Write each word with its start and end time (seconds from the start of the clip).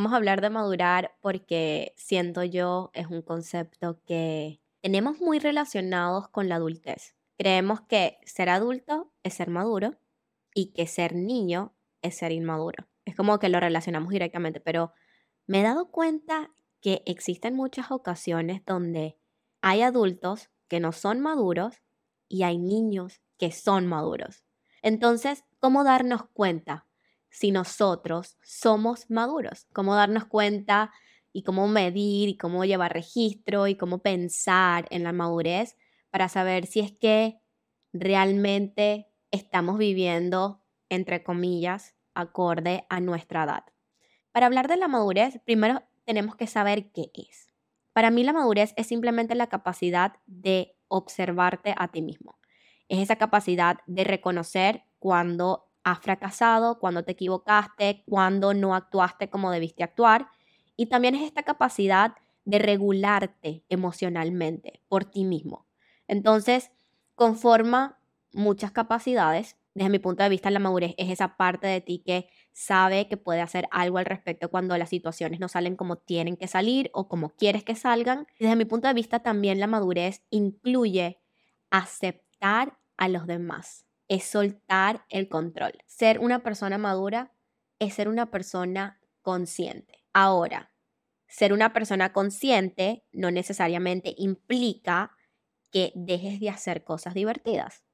Vamos 0.00 0.14
a 0.14 0.16
hablar 0.16 0.40
de 0.40 0.48
madurar 0.48 1.14
porque 1.20 1.92
siento 1.98 2.42
yo 2.42 2.90
es 2.94 3.08
un 3.08 3.20
concepto 3.20 4.00
que 4.06 4.62
tenemos 4.80 5.20
muy 5.20 5.38
relacionados 5.38 6.26
con 6.30 6.48
la 6.48 6.54
adultez. 6.54 7.14
Creemos 7.36 7.82
que 7.82 8.16
ser 8.24 8.48
adulto 8.48 9.12
es 9.24 9.34
ser 9.34 9.50
maduro 9.50 9.98
y 10.54 10.72
que 10.72 10.86
ser 10.86 11.14
niño 11.14 11.74
es 12.00 12.16
ser 12.16 12.32
inmaduro. 12.32 12.88
Es 13.04 13.14
como 13.14 13.38
que 13.38 13.50
lo 13.50 13.60
relacionamos 13.60 14.08
directamente, 14.08 14.58
pero 14.58 14.94
me 15.46 15.60
he 15.60 15.64
dado 15.64 15.90
cuenta 15.90 16.50
que 16.80 17.02
existen 17.04 17.54
muchas 17.54 17.90
ocasiones 17.90 18.64
donde 18.64 19.18
hay 19.60 19.82
adultos 19.82 20.48
que 20.68 20.80
no 20.80 20.92
son 20.92 21.20
maduros 21.20 21.82
y 22.26 22.44
hay 22.44 22.56
niños 22.56 23.20
que 23.36 23.52
son 23.52 23.86
maduros. 23.86 24.44
Entonces, 24.80 25.44
¿cómo 25.58 25.84
darnos 25.84 26.22
cuenta 26.32 26.86
si 27.30 27.50
nosotros 27.50 28.36
somos 28.42 29.08
maduros? 29.10 29.66
¿Cómo 29.72 29.94
darnos 29.94 30.26
cuenta 30.26 30.92
y 31.32 31.42
cómo 31.42 31.68
medir 31.68 32.28
y 32.28 32.36
cómo 32.36 32.64
llevar 32.64 32.92
registro 32.92 33.66
y 33.66 33.76
cómo 33.76 33.98
pensar 33.98 34.86
en 34.90 35.04
la 35.04 35.12
madurez 35.12 35.76
para 36.10 36.28
saber 36.28 36.66
si 36.66 36.80
es 36.80 36.92
que 36.92 37.40
realmente 37.92 39.08
estamos 39.30 39.78
viviendo, 39.78 40.62
entre 40.88 41.22
comillas, 41.22 41.94
acorde 42.14 42.84
a 42.88 43.00
nuestra 43.00 43.44
edad. 43.44 43.64
Para 44.32 44.46
hablar 44.46 44.68
de 44.68 44.76
la 44.76 44.88
madurez, 44.88 45.40
primero 45.44 45.82
tenemos 46.04 46.36
que 46.36 46.46
saber 46.46 46.90
qué 46.92 47.10
es. 47.14 47.48
Para 47.92 48.10
mí 48.10 48.24
la 48.24 48.32
madurez 48.32 48.72
es 48.76 48.86
simplemente 48.86 49.34
la 49.34 49.48
capacidad 49.48 50.14
de 50.26 50.76
observarte 50.88 51.74
a 51.76 51.88
ti 51.88 52.02
mismo. 52.02 52.38
Es 52.88 52.98
esa 52.98 53.16
capacidad 53.16 53.78
de 53.86 54.04
reconocer 54.04 54.84
cuando 54.98 55.69
has 55.84 56.00
fracasado, 56.00 56.78
cuando 56.78 57.04
te 57.04 57.12
equivocaste, 57.12 58.04
cuando 58.06 58.54
no 58.54 58.74
actuaste 58.74 59.30
como 59.30 59.50
debiste 59.50 59.82
actuar. 59.82 60.28
Y 60.76 60.86
también 60.86 61.14
es 61.14 61.22
esta 61.22 61.42
capacidad 61.42 62.14
de 62.44 62.58
regularte 62.58 63.64
emocionalmente 63.68 64.82
por 64.88 65.04
ti 65.04 65.24
mismo. 65.24 65.66
Entonces, 66.08 66.70
conforma 67.14 67.98
muchas 68.32 68.72
capacidades 68.72 69.56
desde 69.74 69.90
mi 69.90 69.98
punto 70.00 70.22
de 70.22 70.28
vista, 70.28 70.50
la 70.50 70.58
madurez 70.58 70.94
es 70.98 71.10
esa 71.10 71.36
parte 71.36 71.66
de 71.68 71.80
ti 71.80 72.02
que 72.04 72.28
sabe 72.52 73.08
que 73.08 73.16
puede 73.16 73.40
hacer 73.40 73.68
algo 73.70 73.98
al 73.98 74.04
respecto 74.04 74.50
cuando 74.50 74.76
las 74.76 74.88
situaciones 74.88 75.38
no 75.38 75.48
salen 75.48 75.76
como 75.76 75.96
tienen 75.96 76.36
que 76.36 76.48
salir 76.48 76.90
o 76.92 77.08
como 77.08 77.30
quieres 77.30 77.62
que 77.62 77.76
salgan. 77.76 78.26
Desde 78.38 78.56
mi 78.56 78.64
punto 78.64 78.88
de 78.88 78.94
vista, 78.94 79.20
también 79.20 79.60
la 79.60 79.68
madurez 79.68 80.22
incluye 80.30 81.20
aceptar 81.70 82.78
a 82.96 83.08
los 83.08 83.26
demás, 83.26 83.86
es 84.10 84.24
soltar 84.24 85.06
el 85.08 85.30
control. 85.30 85.72
Ser 85.86 86.18
una 86.18 86.42
persona 86.42 86.76
madura 86.76 87.32
es 87.78 87.94
ser 87.94 88.08
una 88.08 88.30
persona 88.30 89.00
consciente. 89.22 90.04
Ahora, 90.12 90.74
ser 91.26 91.54
una 91.54 91.72
persona 91.72 92.12
consciente 92.12 93.06
no 93.12 93.30
necesariamente 93.30 94.14
implica 94.18 95.16
que 95.70 95.92
dejes 95.94 96.40
de 96.40 96.50
hacer 96.50 96.84
cosas 96.84 97.14
divertidas 97.14 97.84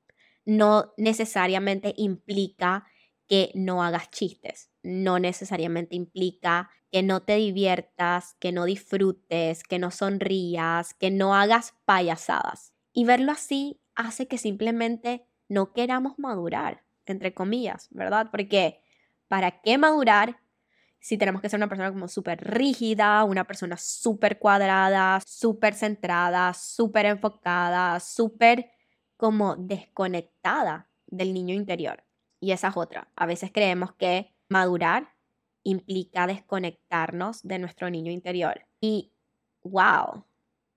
no 0.46 0.94
necesariamente 0.96 1.92
implica 1.98 2.86
que 3.28 3.50
no 3.54 3.82
hagas 3.82 4.10
chistes, 4.10 4.70
no 4.82 5.18
necesariamente 5.18 5.96
implica 5.96 6.70
que 6.92 7.02
no 7.02 7.22
te 7.24 7.34
diviertas, 7.34 8.36
que 8.38 8.52
no 8.52 8.64
disfrutes, 8.64 9.64
que 9.64 9.80
no 9.80 9.90
sonrías, 9.90 10.94
que 10.94 11.10
no 11.10 11.34
hagas 11.34 11.74
payasadas. 11.84 12.72
Y 12.92 13.04
verlo 13.04 13.32
así 13.32 13.80
hace 13.96 14.28
que 14.28 14.38
simplemente 14.38 15.26
no 15.48 15.72
queramos 15.72 16.18
madurar, 16.18 16.82
entre 17.06 17.34
comillas, 17.34 17.88
¿verdad? 17.90 18.28
Porque 18.30 18.80
¿para 19.28 19.60
qué 19.60 19.78
madurar 19.78 20.40
si 21.00 21.18
tenemos 21.18 21.40
que 21.40 21.48
ser 21.48 21.58
una 21.58 21.68
persona 21.68 21.92
como 21.92 22.08
súper 22.08 22.42
rígida, 22.42 23.22
una 23.24 23.44
persona 23.44 23.76
súper 23.76 24.38
cuadrada, 24.40 25.20
súper 25.24 25.74
centrada, 25.74 26.52
súper 26.52 27.06
enfocada, 27.06 28.00
súper 28.00 28.72
como 29.16 29.54
desconectada 29.56 30.90
del 31.06 31.32
niño 31.32 31.54
interior. 31.54 32.02
Y 32.40 32.50
esa 32.50 32.68
es 32.68 32.76
otra. 32.76 33.08
A 33.14 33.26
veces 33.26 33.50
creemos 33.52 33.94
que 33.94 34.34
madurar 34.48 35.14
implica 35.62 36.26
desconectarnos 36.26 37.42
de 37.42 37.58
nuestro 37.58 37.90
niño 37.90 38.12
interior. 38.12 38.66
Y 38.80 39.12
wow, 39.62 40.24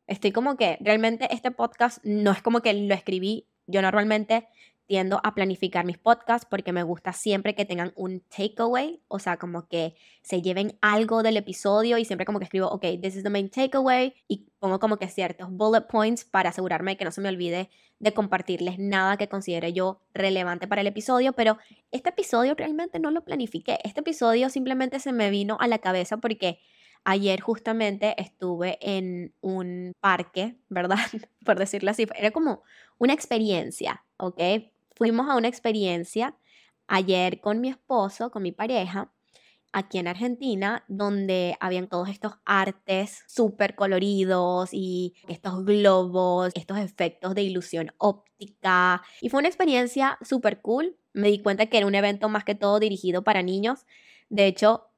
estoy 0.08 0.32
como 0.32 0.58
que 0.58 0.78
realmente 0.82 1.28
este 1.34 1.52
podcast 1.52 2.04
no 2.04 2.32
es 2.32 2.42
como 2.42 2.62
que 2.62 2.74
lo 2.74 2.94
escribí. 2.94 3.48
Yo 3.70 3.82
normalmente 3.82 4.48
tiendo 4.90 5.22
a 5.24 5.36
planificar 5.36 5.86
mis 5.86 6.00
podcasts 6.00 6.48
porque 6.50 6.74
me 6.74 6.82
gusta 6.82 7.14
siempre 7.14 7.54
que 7.54 7.64
tengan 7.64 7.94
un 7.96 8.22
takeaway, 8.22 9.04
o 9.08 9.20
sea, 9.20 9.38
como 9.38 9.68
que 9.68 9.94
se 10.24 10.42
lleven 10.42 10.80
algo 10.82 11.22
del 11.22 11.38
episodio 11.38 12.00
y 12.00 12.06
siempre 12.06 12.26
como 12.26 12.40
que 12.40 12.46
escribo, 12.46 12.70
ok, 12.70 12.82
this 13.00 13.16
is 13.16 13.22
the 13.22 13.30
main 13.30 13.52
takeaway 13.52 14.16
y 14.28 14.48
pongo 14.58 14.80
como 14.80 14.98
que 14.98 15.08
ciertos 15.08 15.52
bullet 15.52 15.86
points 15.88 16.26
para 16.26 16.50
asegurarme 16.50 16.98
que 16.98 17.06
no 17.06 17.12
se 17.12 17.22
me 17.22 17.30
olvide 17.30 17.70
de 18.00 18.14
compartirles 18.16 18.80
nada 18.80 19.16
que 19.18 19.30
considere 19.30 19.74
yo 19.74 20.02
relevante 20.16 20.68
para 20.68 20.82
el 20.82 20.88
episodio, 20.88 21.34
pero 21.34 21.60
este 21.92 22.10
episodio 22.10 22.56
realmente 22.56 23.00
no 23.00 23.12
lo 23.12 23.24
planifiqué, 23.24 23.78
este 23.84 24.00
episodio 24.00 24.50
simplemente 24.50 25.00
se 25.00 25.14
me 25.14 25.30
vino 25.30 25.58
a 25.60 25.68
la 25.68 25.78
cabeza 25.78 26.18
porque 26.18 26.62
ayer 27.04 27.42
justamente 27.42 28.16
estuve 28.22 28.78
en 28.82 29.34
un 29.42 29.94
parque, 30.00 30.58
¿verdad? 30.70 30.98
Por 31.46 31.58
decirlo 31.60 31.92
así, 31.92 32.08
era 32.16 32.32
como 32.32 32.64
una 32.98 33.14
experiencia, 33.14 34.04
¿ok? 34.18 34.42
fuimos 35.00 35.30
a 35.30 35.38
una 35.38 35.48
experiencia 35.48 36.36
ayer 36.88 37.40
con 37.40 37.62
mi 37.62 37.70
esposo, 37.70 38.32
con 38.32 38.44
mi 38.44 38.52
pareja, 38.52 39.12
aquí 39.72 39.98
en 39.98 40.08
Argentina, 40.08 40.84
donde 40.90 41.56
habían 41.62 41.88
todos 41.88 42.10
estos 42.10 42.34
artes 42.44 43.24
súper 43.28 43.76
coloridos 43.76 44.70
y 44.74 45.14
estos 45.30 45.64
globos, 45.64 46.52
estos 46.56 46.80
efectos 46.80 47.34
de 47.34 47.44
ilusión 47.44 47.94
óptica. 47.98 49.02
Y 49.22 49.30
fue 49.30 49.40
una 49.40 49.48
experiencia 49.48 50.18
súper 50.22 50.62
cool. 50.62 50.98
Me 51.14 51.30
di 51.30 51.42
cuenta 51.42 51.68
que 51.68 51.78
era 51.78 51.88
un 51.88 51.96
evento 51.96 52.28
más 52.28 52.44
que 52.44 52.56
todo 52.56 52.80
dirigido 52.80 53.24
para 53.24 53.42
niños. 53.42 53.86
De 54.30 54.48
hecho, 54.48 54.89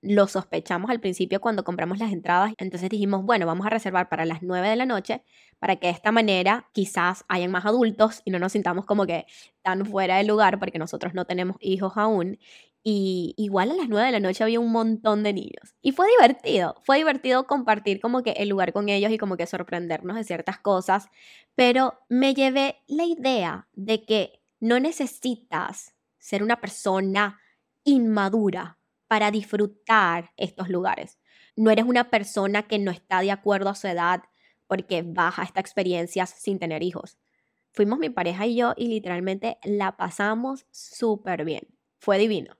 lo 0.00 0.26
sospechamos 0.28 0.90
al 0.90 1.00
principio 1.00 1.40
cuando 1.40 1.64
compramos 1.64 1.98
las 1.98 2.12
entradas, 2.12 2.52
entonces 2.58 2.88
dijimos, 2.88 3.24
bueno, 3.24 3.46
vamos 3.46 3.66
a 3.66 3.70
reservar 3.70 4.08
para 4.08 4.24
las 4.24 4.42
9 4.42 4.68
de 4.68 4.76
la 4.76 4.86
noche 4.86 5.22
para 5.58 5.76
que 5.76 5.88
de 5.88 5.92
esta 5.92 6.12
manera 6.12 6.68
quizás 6.72 7.24
hayan 7.28 7.50
más 7.50 7.66
adultos 7.66 8.22
y 8.24 8.30
no 8.30 8.38
nos 8.38 8.52
sintamos 8.52 8.86
como 8.86 9.06
que 9.06 9.26
tan 9.62 9.84
fuera 9.84 10.16
de 10.16 10.24
lugar 10.24 10.58
porque 10.60 10.78
nosotros 10.78 11.14
no 11.14 11.24
tenemos 11.24 11.56
hijos 11.60 11.94
aún. 11.96 12.38
Y 12.84 13.34
igual 13.36 13.72
a 13.72 13.74
las 13.74 13.88
9 13.88 14.06
de 14.06 14.12
la 14.12 14.20
noche 14.20 14.44
había 14.44 14.60
un 14.60 14.70
montón 14.70 15.22
de 15.24 15.32
niños. 15.32 15.74
Y 15.82 15.92
fue 15.92 16.06
divertido, 16.08 16.76
fue 16.84 16.98
divertido 16.98 17.46
compartir 17.46 18.00
como 18.00 18.22
que 18.22 18.30
el 18.32 18.48
lugar 18.48 18.72
con 18.72 18.88
ellos 18.88 19.10
y 19.10 19.18
como 19.18 19.36
que 19.36 19.46
sorprendernos 19.46 20.16
de 20.16 20.24
ciertas 20.24 20.58
cosas, 20.58 21.08
pero 21.56 21.98
me 22.08 22.34
llevé 22.34 22.76
la 22.86 23.04
idea 23.04 23.68
de 23.72 24.04
que 24.04 24.40
no 24.60 24.78
necesitas 24.78 25.94
ser 26.18 26.42
una 26.42 26.60
persona 26.60 27.40
inmadura 27.84 28.77
para 29.08 29.30
disfrutar 29.30 30.32
estos 30.36 30.68
lugares. 30.68 31.18
No 31.56 31.70
eres 31.70 31.86
una 31.86 32.10
persona 32.10 32.62
que 32.62 32.78
no 32.78 32.90
está 32.90 33.20
de 33.20 33.32
acuerdo 33.32 33.70
a 33.70 33.74
su 33.74 33.88
edad 33.88 34.22
porque 34.68 35.02
baja 35.02 35.42
estas 35.42 35.62
experiencias 35.62 36.30
sin 36.30 36.58
tener 36.58 36.82
hijos. 36.82 37.18
Fuimos 37.72 37.98
mi 37.98 38.10
pareja 38.10 38.46
y 38.46 38.56
yo 38.56 38.74
y 38.76 38.88
literalmente 38.88 39.58
la 39.64 39.96
pasamos 39.96 40.66
súper 40.70 41.44
bien. 41.44 41.66
Fue 41.98 42.18
divino. 42.18 42.56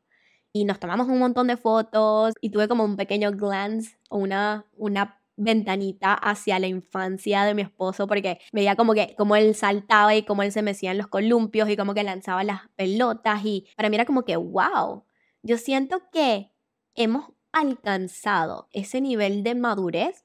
Y 0.53 0.65
nos 0.65 0.81
tomamos 0.81 1.09
un 1.09 1.19
montón 1.19 1.47
de 1.47 1.57
fotos 1.57 2.35
y 2.41 2.51
tuve 2.51 2.69
como 2.69 2.85
un 2.85 2.97
pequeño 2.97 3.31
glance 3.33 3.99
o 4.09 4.19
una, 4.19 4.67
una 4.77 5.21
ventanita 5.37 6.15
hacia 6.15 6.59
la 6.59 6.67
infancia 6.67 7.45
de 7.45 7.55
mi 7.55 7.63
esposo 7.63 8.07
porque 8.09 8.41
veía 8.53 8.75
como 8.75 8.93
que 8.93 9.15
como 9.17 9.37
él 9.37 9.55
saltaba 9.55 10.15
y 10.15 10.25
como 10.25 10.43
él 10.43 10.51
se 10.51 10.63
mecía 10.63 10.91
en 10.91 10.99
los 10.99 11.07
columpios 11.07 11.69
y 11.71 11.77
como 11.77 11.95
que 11.95 12.03
lanzaba 12.03 12.43
las 12.43 12.63
pelotas 12.75 13.45
y 13.45 13.67
para 13.77 13.89
mí 13.89 13.95
era 13.97 14.05
como 14.05 14.25
que 14.25 14.37
wow, 14.37 15.05
yo 15.43 15.59
siento 15.59 16.11
que 16.11 16.53
hemos 16.95 17.33
alcanzado 17.53 18.69
ese 18.73 19.01
nivel 19.01 19.43
de 19.43 19.55
madurez 19.55 20.25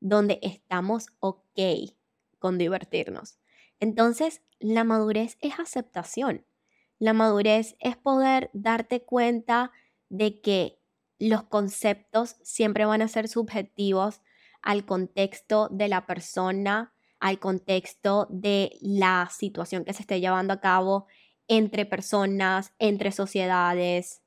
donde 0.00 0.38
estamos 0.42 1.06
ok 1.20 1.60
con 2.38 2.58
divertirnos. 2.58 3.38
Entonces, 3.80 4.42
la 4.58 4.84
madurez 4.84 5.38
es 5.40 5.58
aceptación. 5.58 6.44
La 6.98 7.12
madurez 7.12 7.76
es 7.80 7.96
poder 7.96 8.50
darte 8.52 9.02
cuenta 9.02 9.72
de 10.08 10.40
que 10.40 10.80
los 11.18 11.44
conceptos 11.44 12.36
siempre 12.42 12.84
van 12.84 13.02
a 13.02 13.08
ser 13.08 13.28
subjetivos 13.28 14.20
al 14.62 14.84
contexto 14.84 15.68
de 15.70 15.88
la 15.88 16.06
persona, 16.06 16.94
al 17.20 17.38
contexto 17.38 18.26
de 18.30 18.76
la 18.80 19.28
situación 19.30 19.84
que 19.84 19.92
se 19.92 20.02
esté 20.02 20.20
llevando 20.20 20.54
a 20.54 20.60
cabo 20.60 21.06
entre 21.48 21.86
personas, 21.86 22.72
entre 22.78 23.12
sociedades, 23.12 24.23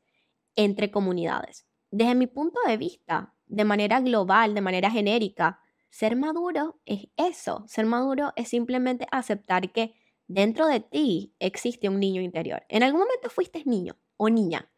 entre 0.57 0.91
comunidades. 0.91 1.67
Desde 1.91 2.15
mi 2.15 2.27
punto 2.27 2.59
de 2.67 2.77
vista, 2.77 3.35
de 3.47 3.65
manera 3.65 4.01
global, 4.01 4.55
de 4.55 4.61
manera 4.61 4.91
genérica, 4.91 5.61
ser 5.89 6.17
maduro 6.17 6.81
es 6.85 7.07
eso. 7.17 7.63
Ser 7.67 7.85
maduro 7.85 8.33
es 8.35 8.49
simplemente 8.49 9.07
aceptar 9.11 9.71
que 9.71 9.95
dentro 10.27 10.67
de 10.67 10.81
ti 10.81 11.33
existe 11.39 11.89
un 11.89 12.01
niño 12.01 12.21
interior. 12.21 12.65
En 12.69 12.83
algún 12.83 13.01
momento 13.01 13.29
fuiste 13.29 13.63
niño 13.65 13.95
o 14.17 14.29
niña 14.29 14.69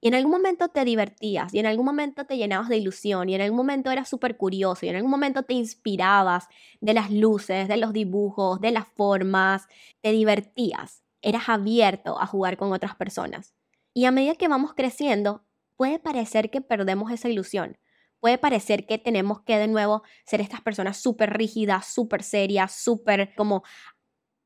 y 0.00 0.08
en 0.08 0.14
algún 0.14 0.32
momento 0.32 0.68
te 0.68 0.84
divertías, 0.84 1.54
y 1.54 1.58
en 1.60 1.66
algún 1.66 1.86
momento 1.86 2.26
te 2.26 2.36
llenabas 2.36 2.68
de 2.68 2.76
ilusión, 2.76 3.28
y 3.30 3.34
en 3.36 3.40
algún 3.40 3.56
momento 3.56 3.90
eras 3.90 4.08
súper 4.08 4.36
curioso, 4.36 4.84
y 4.84 4.90
en 4.90 4.96
algún 4.96 5.10
momento 5.10 5.44
te 5.44 5.54
inspirabas 5.54 6.46
de 6.80 6.92
las 6.94 7.10
luces, 7.10 7.68
de 7.68 7.78
los 7.78 7.92
dibujos, 7.94 8.60
de 8.60 8.70
las 8.72 8.86
formas, 8.88 9.66
te 10.02 10.12
divertías, 10.12 11.02
eras 11.22 11.48
abierto 11.48 12.20
a 12.20 12.26
jugar 12.26 12.58
con 12.58 12.72
otras 12.72 12.94
personas. 12.96 13.54
Y 13.94 14.06
a 14.06 14.10
medida 14.10 14.34
que 14.34 14.48
vamos 14.48 14.74
creciendo, 14.74 15.46
puede 15.76 15.98
parecer 15.98 16.50
que 16.50 16.60
perdemos 16.60 17.12
esa 17.12 17.28
ilusión. 17.28 17.78
Puede 18.20 18.38
parecer 18.38 18.86
que 18.86 18.98
tenemos 18.98 19.42
que 19.42 19.56
de 19.56 19.68
nuevo 19.68 20.02
ser 20.26 20.40
estas 20.40 20.62
personas 20.62 20.96
súper 20.96 21.36
rígidas, 21.36 21.86
súper 21.86 22.22
serias, 22.22 22.74
súper 22.74 23.34
como 23.36 23.62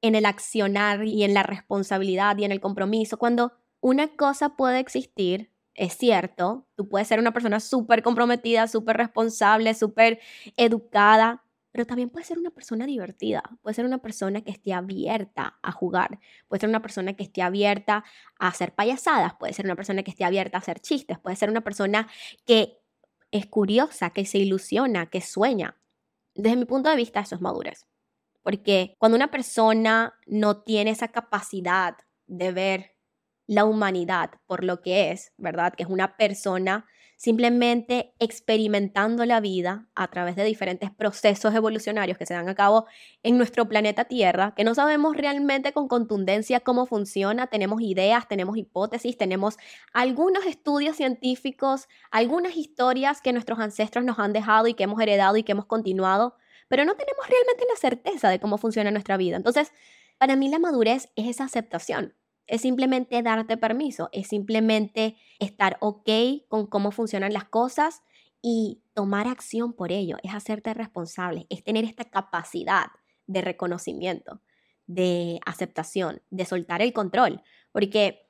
en 0.03 0.15
el 0.15 0.27
accionar 0.27 1.05
y 1.05 1.25
en 1.25 1.35
la 1.35 1.43
responsabilidad 1.43 2.37
y 2.39 2.45
en 2.45 2.53
el 2.53 2.61
compromiso, 2.61 3.19
cuando 3.19 3.53
una 3.81 4.09
cosa 4.17 4.57
puede 4.57 4.81
existir, 4.81 5.53
es 5.75 5.95
cierto, 5.95 6.67
tú 6.77 6.89
puedes 6.89 7.09
ser 7.09 7.21
una 7.21 7.33
persona 7.33 7.61
súper 7.61 8.03
comprometida, 8.03 8.67
súper 8.67 8.97
responsable, 8.97 9.75
súper 9.75 10.21
educada, 10.57 11.45
pero 11.73 11.87
también 11.87 12.11
puedes 12.11 12.27
ser 12.27 12.39
una 12.39 12.51
persona 12.51 12.87
divertida, 12.87 13.43
puede 13.63 13.75
ser 13.75 13.85
una 13.85 13.99
persona 13.99 14.41
que 14.41 14.51
esté 14.51 14.73
abierta 14.73 15.59
a 15.63 15.73
jugar, 15.73 16.19
puede 16.49 16.61
ser 16.61 16.69
una 16.69 16.83
persona 16.83 17.15
que 17.15 17.23
esté 17.23 17.43
abierta 17.43 18.05
a 18.39 18.49
hacer 18.49 18.75
payasadas, 18.75 19.35
puede 19.39 19.53
ser 19.53 19.67
una 19.67 19.77
persona 19.77 20.03
que 20.03 20.11
esté 20.11 20.25
abierta 20.25 20.59
a 20.59 20.61
hacer 20.61 20.81
chistes, 20.81 21.19
puede 21.19 21.37
ser 21.37 21.51
una 21.51 21.63
persona 21.63 22.09
que 22.47 22.79
es 23.31 23.47
curiosa, 23.47 24.11
que 24.11 24.25
se 24.25 24.39
ilusiona, 24.39 25.07
que 25.07 25.21
sueña. 25.21 25.77
Desde 26.35 26.57
mi 26.57 26.65
punto 26.65 26.89
de 26.89 26.97
vista, 26.97 27.21
eso 27.21 27.35
es 27.35 27.41
madurez. 27.41 27.87
Porque 28.43 28.97
cuando 28.99 29.17
una 29.17 29.31
persona 29.31 30.15
no 30.27 30.63
tiene 30.63 30.91
esa 30.91 31.09
capacidad 31.09 31.97
de 32.27 32.53
ver 32.53 32.93
la 33.47 33.65
humanidad 33.65 34.31
por 34.47 34.65
lo 34.65 34.81
que 34.81 35.11
es, 35.11 35.33
¿verdad? 35.37 35.75
Que 35.75 35.83
es 35.83 35.89
una 35.89 36.17
persona 36.17 36.87
simplemente 37.19 38.15
experimentando 38.21 39.27
la 39.27 39.41
vida 39.41 39.89
a 39.97 40.09
través 40.09 40.37
de 40.37 40.45
diferentes 40.45 40.93
procesos 40.93 41.53
evolucionarios 41.53 42.17
que 42.17 42.27
se 42.27 42.33
dan 42.33 42.49
a 42.49 42.55
cabo 42.55 42.87
en 43.25 43.37
nuestro 43.37 43.69
planeta 43.69 44.05
Tierra, 44.05 44.55
que 44.57 44.63
no 44.63 44.73
sabemos 44.75 45.17
realmente 45.17 45.73
con 45.73 45.89
contundencia 45.89 46.61
cómo 46.61 46.87
funciona, 46.87 47.49
tenemos 47.49 47.83
ideas, 47.83 48.29
tenemos 48.29 48.57
hipótesis, 48.57 49.19
tenemos 49.19 49.57
algunos 49.93 50.47
estudios 50.47 50.97
científicos, 50.97 51.89
algunas 52.13 52.57
historias 52.57 53.21
que 53.21 53.33
nuestros 53.33 53.59
ancestros 53.59 54.05
nos 54.05 54.21
han 54.21 54.33
dejado 54.33 54.69
y 54.69 54.75
que 54.75 54.85
hemos 54.85 55.01
heredado 55.03 55.37
y 55.37 55.43
que 55.43 55.53
hemos 55.53 55.67
continuado, 55.67 56.37
pero 56.69 56.85
no 56.85 56.95
tenemos 56.95 57.27
realmente 57.29 57.65
la 57.69 57.81
certeza 57.81 58.31
de 58.31 58.39
cómo 58.39 58.59
funciona 58.59 58.93
nuestra 58.93 59.17
vida. 59.17 59.37
Entonces, 59.37 59.73
para 60.19 60.37
mí 60.37 60.49
la 60.49 60.61
madurez 60.61 61.11
es 61.17 61.27
esa 61.27 61.45
aceptación 61.45 62.15
es 62.49 62.63
simplemente 62.63 63.23
darte 63.23 63.57
permiso, 63.57 64.09
es 64.13 64.29
simplemente 64.29 65.17
estar 65.39 65.77
ok 65.81 66.09
con 66.49 66.67
cómo 66.67 66.91
funcionan 66.91 67.33
las 67.33 67.45
cosas 67.45 68.03
y 68.43 68.83
tomar 68.95 69.29
acción 69.29 69.73
por 69.73 69.93
ello, 69.93 70.17
es 70.23 70.35
hacerte 70.35 70.75
responsable, 70.75 71.47
es 71.51 71.63
tener 71.63 71.85
esta 71.85 72.05
capacidad 72.05 72.87
de 73.27 73.43
reconocimiento, 73.43 74.41
de 74.87 75.39
aceptación, 75.45 76.23
de 76.31 76.45
soltar 76.47 76.83
el 76.83 76.93
control, 76.93 77.43
porque 77.73 78.27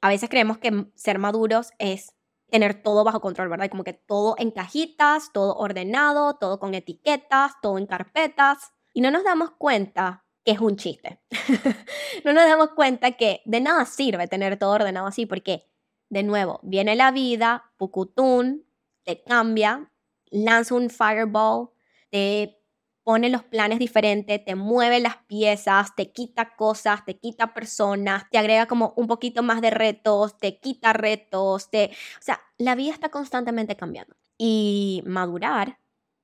a 0.00 0.08
veces 0.08 0.28
creemos 0.28 0.58
que 0.58 0.86
ser 0.94 1.18
maduros 1.18 1.70
es 1.78 2.14
tener 2.50 2.82
todo 2.82 3.04
bajo 3.04 3.20
control, 3.20 3.48
¿verdad? 3.48 3.70
Como 3.70 3.84
que 3.84 3.92
todo 3.92 4.34
en 4.38 4.50
cajitas, 4.50 5.32
todo 5.32 5.54
ordenado, 5.56 6.34
todo 6.34 6.58
con 6.58 6.74
etiquetas, 6.74 7.52
todo 7.62 7.78
en 7.78 7.86
carpetas, 7.86 8.72
y 8.92 9.00
no 9.00 9.10
nos 9.10 9.24
damos 9.24 9.52
cuenta 9.52 10.21
que 10.44 10.52
es 10.52 10.60
un 10.60 10.76
chiste. 10.76 11.20
no 12.24 12.32
nos 12.32 12.44
damos 12.44 12.70
cuenta 12.70 13.12
que 13.12 13.42
de 13.44 13.60
nada 13.60 13.84
sirve 13.84 14.26
tener 14.28 14.58
todo 14.58 14.70
ordenado 14.70 15.06
así, 15.06 15.26
porque, 15.26 15.68
de 16.08 16.22
nuevo, 16.22 16.60
viene 16.62 16.96
la 16.96 17.10
vida, 17.10 17.72
Pucutún, 17.76 18.66
te 19.04 19.22
cambia, 19.22 19.90
lanza 20.30 20.74
un 20.74 20.90
fireball, 20.90 21.70
te 22.10 22.58
pone 23.04 23.30
los 23.30 23.42
planes 23.42 23.78
diferentes, 23.78 24.44
te 24.44 24.54
mueve 24.54 25.00
las 25.00 25.16
piezas, 25.26 25.94
te 25.96 26.12
quita 26.12 26.54
cosas, 26.56 27.04
te 27.04 27.18
quita 27.18 27.52
personas, 27.52 28.24
te 28.30 28.38
agrega 28.38 28.66
como 28.66 28.94
un 28.96 29.08
poquito 29.08 29.42
más 29.42 29.60
de 29.60 29.70
retos, 29.70 30.38
te 30.38 30.60
quita 30.60 30.92
retos, 30.92 31.68
te... 31.70 31.90
o 32.18 32.22
sea, 32.22 32.40
la 32.58 32.74
vida 32.76 32.92
está 32.92 33.08
constantemente 33.08 33.76
cambiando. 33.76 34.16
Y 34.38 35.02
madurar 35.04 35.78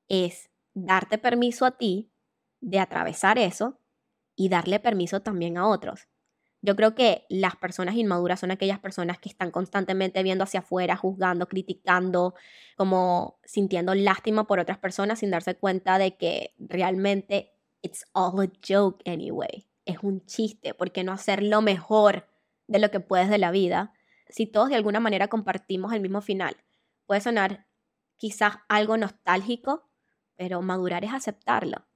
es 0.09 0.51
darte 0.75 1.19
permiso 1.19 1.67
a 1.67 1.73
ti 1.73 2.13
de 2.61 2.79
atravesar 2.81 3.39
eso 3.39 3.79
y 4.39 4.49
darle 4.49 4.79
permiso 4.79 5.21
también 5.21 5.59
a 5.59 5.67
otros. 5.67 6.09
Yo 6.63 6.77
creo 6.77 6.95
que 6.95 7.27
las 7.29 7.57
personas 7.57 7.97
inmaduras 7.97 8.39
son 8.39 8.53
aquellas 8.53 8.79
personas 8.79 9.19
que 9.19 9.29
están 9.29 9.51
constantemente 9.51 10.23
viendo 10.23 10.45
hacia 10.45 10.61
afuera, 10.61 10.97
juzgando, 10.97 11.49
criticando, 11.49 12.35
como 12.77 13.41
sintiendo 13.45 13.95
lástima 13.95 14.47
por 14.47 14.61
otras 14.61 14.79
personas 14.79 15.19
sin 15.19 15.31
darse 15.31 15.57
cuenta 15.57 15.99
de 15.99 16.17
que 16.17 16.55
realmente 16.59 17.53
it's 17.83 18.05
all 18.13 18.41
a 18.41 18.51
joke 18.67 19.03
anyway. 19.11 19.67
Es 19.85 19.99
un 20.03 20.25
chiste, 20.25 20.73
¿por 20.73 20.93
qué 20.93 21.03
no 21.03 21.13
hacer 21.13 21.43
lo 21.43 21.61
mejor 21.61 22.29
de 22.69 22.79
lo 22.79 22.93
que 22.93 23.01
puedes 23.01 23.29
de 23.29 23.39
la 23.39 23.51
vida? 23.51 23.93
Si 24.29 24.47
todos 24.47 24.69
de 24.69 24.77
alguna 24.77 25.01
manera 25.01 25.27
compartimos 25.27 25.93
el 25.93 26.01
mismo 26.01 26.21
final, 26.21 26.57
puede 27.07 27.21
sonar 27.21 27.67
quizás 28.17 28.59
algo 28.69 28.97
nostálgico, 28.97 29.89
pero 30.37 30.63
madurar 30.63 31.05
es 31.05 31.13
aceptarlo. 31.13 31.89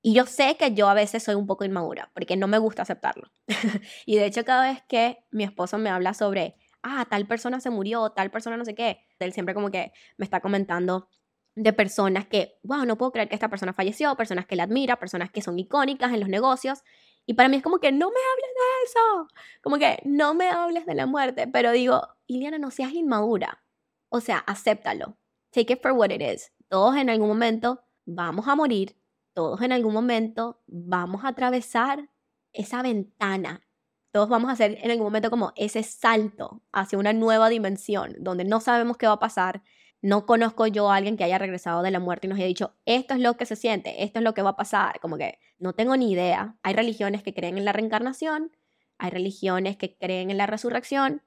Y 0.00 0.14
yo 0.14 0.26
sé 0.26 0.56
que 0.56 0.74
yo 0.74 0.88
a 0.88 0.94
veces 0.94 1.22
soy 1.22 1.34
un 1.34 1.46
poco 1.46 1.64
inmadura, 1.64 2.10
porque 2.14 2.36
no 2.36 2.46
me 2.46 2.58
gusta 2.58 2.82
aceptarlo. 2.82 3.30
y 4.06 4.16
de 4.16 4.26
hecho, 4.26 4.44
cada 4.44 4.70
vez 4.70 4.82
que 4.88 5.24
mi 5.30 5.44
esposo 5.44 5.78
me 5.78 5.90
habla 5.90 6.14
sobre, 6.14 6.56
ah, 6.82 7.06
tal 7.10 7.26
persona 7.26 7.60
se 7.60 7.70
murió, 7.70 8.10
tal 8.10 8.30
persona 8.30 8.56
no 8.56 8.64
sé 8.64 8.74
qué, 8.74 9.00
él 9.18 9.32
siempre 9.32 9.54
como 9.54 9.70
que 9.70 9.92
me 10.16 10.24
está 10.24 10.40
comentando 10.40 11.08
de 11.56 11.72
personas 11.72 12.26
que, 12.26 12.60
wow, 12.62 12.84
no 12.84 12.96
puedo 12.96 13.10
creer 13.10 13.28
que 13.28 13.34
esta 13.34 13.48
persona 13.48 13.72
falleció, 13.72 14.14
personas 14.16 14.46
que 14.46 14.54
la 14.54 14.62
admira, 14.62 14.96
personas 15.00 15.30
que 15.30 15.42
son 15.42 15.58
icónicas 15.58 16.12
en 16.12 16.20
los 16.20 16.28
negocios. 16.28 16.84
Y 17.26 17.34
para 17.34 17.48
mí 17.48 17.56
es 17.56 17.62
como 17.62 17.80
que 17.80 17.90
no 17.90 18.08
me 18.10 18.20
hables 18.32 18.50
de 18.54 18.84
eso, 18.84 19.28
como 19.60 19.76
que 19.78 20.00
no 20.04 20.34
me 20.34 20.48
hables 20.48 20.86
de 20.86 20.94
la 20.94 21.06
muerte, 21.06 21.48
pero 21.48 21.72
digo, 21.72 22.06
Iliana, 22.26 22.58
no 22.58 22.70
seas 22.70 22.92
inmadura. 22.92 23.64
O 24.08 24.20
sea, 24.20 24.38
acéptalo. 24.38 25.18
Take 25.50 25.72
it 25.72 25.82
for 25.82 25.92
what 25.92 26.10
it 26.10 26.22
is. 26.22 26.52
Todos 26.68 26.96
en 26.96 27.10
algún 27.10 27.28
momento 27.28 27.82
vamos 28.06 28.46
a 28.46 28.54
morir 28.54 28.96
todos 29.38 29.62
en 29.62 29.70
algún 29.70 29.94
momento 29.94 30.64
vamos 30.66 31.24
a 31.24 31.28
atravesar 31.28 32.10
esa 32.52 32.82
ventana. 32.82 33.62
Todos 34.10 34.28
vamos 34.28 34.50
a 34.50 34.54
hacer 34.54 34.76
en 34.82 34.90
algún 34.90 35.06
momento 35.06 35.30
como 35.30 35.52
ese 35.54 35.84
salto 35.84 36.64
hacia 36.72 36.98
una 36.98 37.12
nueva 37.12 37.48
dimensión 37.48 38.16
donde 38.18 38.44
no 38.44 38.58
sabemos 38.58 38.96
qué 38.96 39.06
va 39.06 39.12
a 39.12 39.20
pasar. 39.20 39.62
No 40.02 40.26
conozco 40.26 40.66
yo 40.66 40.90
a 40.90 40.96
alguien 40.96 41.16
que 41.16 41.22
haya 41.22 41.38
regresado 41.38 41.82
de 41.82 41.92
la 41.92 42.00
muerte 42.00 42.26
y 42.26 42.30
nos 42.30 42.38
haya 42.38 42.48
dicho, 42.48 42.74
esto 42.84 43.14
es 43.14 43.20
lo 43.20 43.36
que 43.36 43.46
se 43.46 43.54
siente, 43.54 44.02
esto 44.02 44.18
es 44.18 44.24
lo 44.24 44.34
que 44.34 44.42
va 44.42 44.50
a 44.50 44.56
pasar. 44.56 44.98
Como 44.98 45.16
que 45.16 45.38
no 45.60 45.72
tengo 45.72 45.96
ni 45.96 46.10
idea. 46.10 46.56
Hay 46.64 46.74
religiones 46.74 47.22
que 47.22 47.32
creen 47.32 47.58
en 47.58 47.64
la 47.64 47.72
reencarnación, 47.72 48.50
hay 48.98 49.10
religiones 49.10 49.76
que 49.76 49.96
creen 49.96 50.32
en 50.32 50.36
la 50.36 50.46
resurrección, 50.46 51.22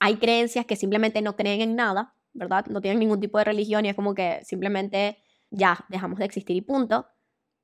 hay 0.00 0.16
creencias 0.16 0.66
que 0.66 0.76
simplemente 0.76 1.22
no 1.22 1.34
creen 1.34 1.62
en 1.62 1.76
nada, 1.76 2.14
¿verdad? 2.34 2.66
No 2.66 2.82
tienen 2.82 2.98
ningún 2.98 3.20
tipo 3.20 3.38
de 3.38 3.44
religión 3.44 3.86
y 3.86 3.88
es 3.88 3.94
como 3.94 4.14
que 4.14 4.40
simplemente 4.44 5.16
ya 5.48 5.86
dejamos 5.88 6.18
de 6.18 6.26
existir 6.26 6.56
y 6.56 6.60
punto. 6.60 7.06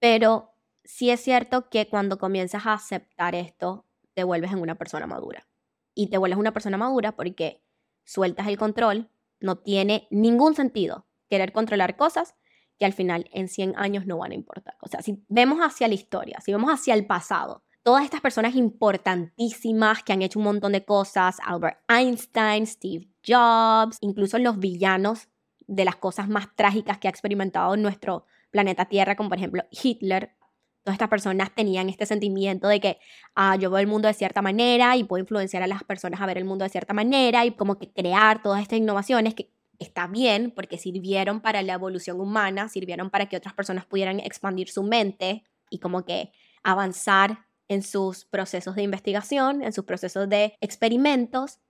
Pero 0.01 0.55
sí 0.85 1.11
es 1.11 1.21
cierto 1.21 1.69
que 1.69 1.89
cuando 1.89 2.19
comienzas 2.19 2.67
a 2.67 2.73
aceptar 2.73 3.35
esto, 3.35 3.87
te 4.15 4.25
vuelves 4.25 4.53
en 4.53 4.59
una 4.59 4.77
persona 4.77 5.07
madura. 5.07 5.47
Y 5.95 6.09
te 6.09 6.19
vuelves 6.19 6.39
una 6.39 6.53
persona 6.53 6.77
madura 6.77 7.13
porque 7.13 7.63
sueltas 8.05 8.49
el 8.49 8.59
control, 8.59 9.11
no 9.41 9.59
tiene 9.59 10.09
ningún 10.11 10.55
sentido 10.55 11.07
querer 11.29 11.53
controlar 11.53 11.97
cosas 11.97 12.35
que 12.79 12.87
al 12.87 12.93
final 12.93 13.29
en 13.33 13.49
100 13.49 13.75
años 13.77 14.07
no 14.07 14.19
van 14.19 14.33
a 14.33 14.35
importar. 14.35 14.77
O 14.81 14.89
sea, 14.89 15.03
si 15.03 15.25
vemos 15.29 15.61
hacia 15.61 15.87
la 15.87 15.95
historia, 15.95 16.41
si 16.41 16.51
vemos 16.51 16.71
hacia 16.71 16.95
el 16.95 17.07
pasado, 17.07 17.63
todas 17.83 18.05
estas 18.05 18.21
personas 18.21 18.55
importantísimas 18.55 20.03
que 20.03 20.13
han 20.13 20.23
hecho 20.23 20.39
un 20.39 20.47
montón 20.47 20.73
de 20.73 20.85
cosas, 20.85 21.39
Albert 21.45 21.79
Einstein, 21.89 22.67
Steve 22.67 23.09
Jobs, 23.27 23.99
incluso 24.01 24.39
los 24.39 24.59
villanos 24.59 25.29
de 25.67 25.85
las 25.85 25.97
cosas 25.97 26.29
más 26.29 26.55
trágicas 26.57 26.99
que 26.99 27.09
ha 27.09 27.11
experimentado 27.11 27.77
nuestro 27.77 28.25
planeta 28.51 28.87
Tierra, 28.87 29.17
como 29.17 29.29
por 29.29 29.39
ejemplo 29.39 29.65
Hitler, 29.71 30.35
todas 30.83 30.95
estas 30.95 31.09
personas 31.09 31.55
tenían 31.55 31.89
este 31.89 32.07
sentimiento 32.07 32.69
de 32.69 32.81
que 32.81 32.99
ah, 33.35 33.57
yo 33.57 33.71
veo 33.71 33.79
el 33.79 33.87
mundo 33.87 34.09
de 34.09 34.15
cierta 34.15 34.43
manera 34.43 34.97
y 34.97 35.05
puedo 35.05 35.21
influenciar 35.21 35.63
a 35.63 35.67
las 35.67 35.85
personas 35.85 36.21
a 36.21 36.27
ver 36.27 36.39
el 36.39 36.45
mundo 36.45 36.65
de 36.65 36.71
cierta 36.71 36.95
manera 36.95 37.45
y 37.45 37.53
como 37.53 37.79
que 37.79 37.93
crear 37.93 38.43
todas 38.43 38.63
estas 38.63 38.79
innovaciones 38.79 39.35
que 39.35 39.53
está 39.79 40.07
bien 40.07 40.53
porque 40.55 40.79
sirvieron 40.79 41.41
para 41.41 41.63
la 41.63 41.75
evolución 41.75 42.21
humana, 42.21 42.69
sirvieron 42.69 43.11
para 43.11 43.27
que 43.27 43.37
otras 43.37 43.55
personas 43.55 43.87
pudieran 43.87 44.21
expandir 44.21 44.69
su 44.69 44.83
mente 44.83 45.45
y 45.71 45.79
como 45.79 46.05
que 46.05 46.33
avanzar 46.63 47.47
en 47.69 47.83
sus 47.83 48.25
procesos 48.25 48.75
de 48.75 48.83
investigación, 48.83 49.63
en 49.63 49.73
sus 49.73 49.85
procesos 49.85 50.29
de 50.29 50.57
experimentos, 50.61 51.61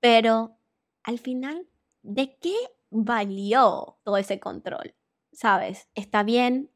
pero 0.00 0.56
al 1.02 1.18
final, 1.18 1.66
¿de 2.02 2.36
qué 2.38 2.54
valió 2.90 3.98
todo 4.04 4.16
ese 4.16 4.38
control? 4.38 4.94
¿Sabes? 5.32 5.88
Está 5.94 6.22
bien 6.22 6.70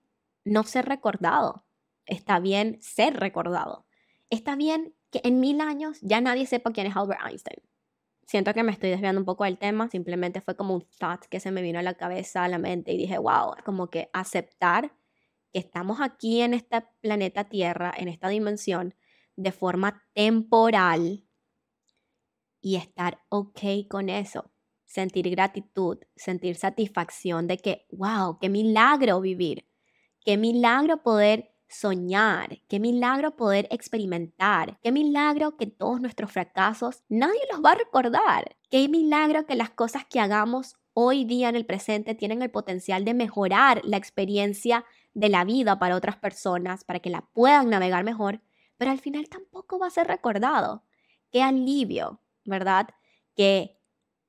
no 0.44 0.64
ser 0.64 0.86
recordado, 0.86 1.64
está 2.06 2.40
bien 2.40 2.78
ser 2.82 3.18
recordado, 3.18 3.86
está 4.30 4.56
bien 4.56 4.94
que 5.10 5.20
en 5.24 5.40
mil 5.40 5.60
años 5.60 5.98
ya 6.00 6.20
nadie 6.20 6.46
sepa 6.46 6.72
quién 6.72 6.86
es 6.86 6.96
Albert 6.96 7.20
Einstein. 7.26 7.62
siento 8.26 8.54
que 8.54 8.62
me 8.62 8.72
estoy 8.72 8.90
desviando 8.90 9.20
un 9.20 9.26
poco 9.26 9.44
del 9.44 9.58
tema, 9.58 9.88
simplemente 9.88 10.40
fue 10.40 10.56
como 10.56 10.74
un 10.74 10.86
thought 10.98 11.24
que 11.26 11.40
se 11.40 11.50
me 11.50 11.62
vino 11.62 11.78
a 11.78 11.82
la 11.82 11.94
cabeza, 11.94 12.44
a 12.44 12.48
la 12.48 12.58
mente 12.58 12.92
y 12.92 12.96
dije, 12.96 13.18
wow, 13.18 13.54
como 13.64 13.90
que 13.90 14.08
aceptar 14.12 14.92
que 15.52 15.58
estamos 15.58 16.00
aquí 16.00 16.40
en 16.40 16.54
este 16.54 16.82
planeta 17.00 17.44
Tierra, 17.44 17.92
en 17.96 18.08
esta 18.08 18.28
dimensión, 18.28 18.94
de 19.36 19.52
forma 19.52 20.02
temporal 20.14 21.26
y 22.62 22.76
estar 22.76 23.22
ok 23.28 23.88
con 23.88 24.08
eso. 24.08 24.51
Sentir 24.92 25.30
gratitud, 25.30 25.96
sentir 26.16 26.54
satisfacción 26.54 27.46
de 27.46 27.56
que, 27.56 27.86
wow, 27.92 28.38
qué 28.38 28.50
milagro 28.50 29.22
vivir, 29.22 29.64
qué 30.22 30.36
milagro 30.36 31.02
poder 31.02 31.54
soñar, 31.66 32.60
qué 32.68 32.78
milagro 32.78 33.34
poder 33.34 33.66
experimentar, 33.70 34.78
qué 34.82 34.92
milagro 34.92 35.56
que 35.56 35.66
todos 35.66 36.02
nuestros 36.02 36.30
fracasos 36.30 37.04
nadie 37.08 37.40
los 37.50 37.64
va 37.64 37.70
a 37.70 37.76
recordar, 37.76 38.54
qué 38.68 38.86
milagro 38.90 39.46
que 39.46 39.54
las 39.54 39.70
cosas 39.70 40.04
que 40.04 40.20
hagamos 40.20 40.76
hoy 40.92 41.24
día 41.24 41.48
en 41.48 41.56
el 41.56 41.64
presente 41.64 42.14
tienen 42.14 42.42
el 42.42 42.50
potencial 42.50 43.06
de 43.06 43.14
mejorar 43.14 43.80
la 43.84 43.96
experiencia 43.96 44.84
de 45.14 45.30
la 45.30 45.46
vida 45.46 45.78
para 45.78 45.96
otras 45.96 46.16
personas, 46.16 46.84
para 46.84 47.00
que 47.00 47.08
la 47.08 47.22
puedan 47.32 47.70
navegar 47.70 48.04
mejor, 48.04 48.42
pero 48.76 48.90
al 48.90 48.98
final 48.98 49.26
tampoco 49.30 49.78
va 49.78 49.86
a 49.86 49.90
ser 49.90 50.06
recordado. 50.06 50.84
Qué 51.30 51.42
alivio, 51.42 52.20
¿verdad? 52.44 52.90
Que 53.34 53.78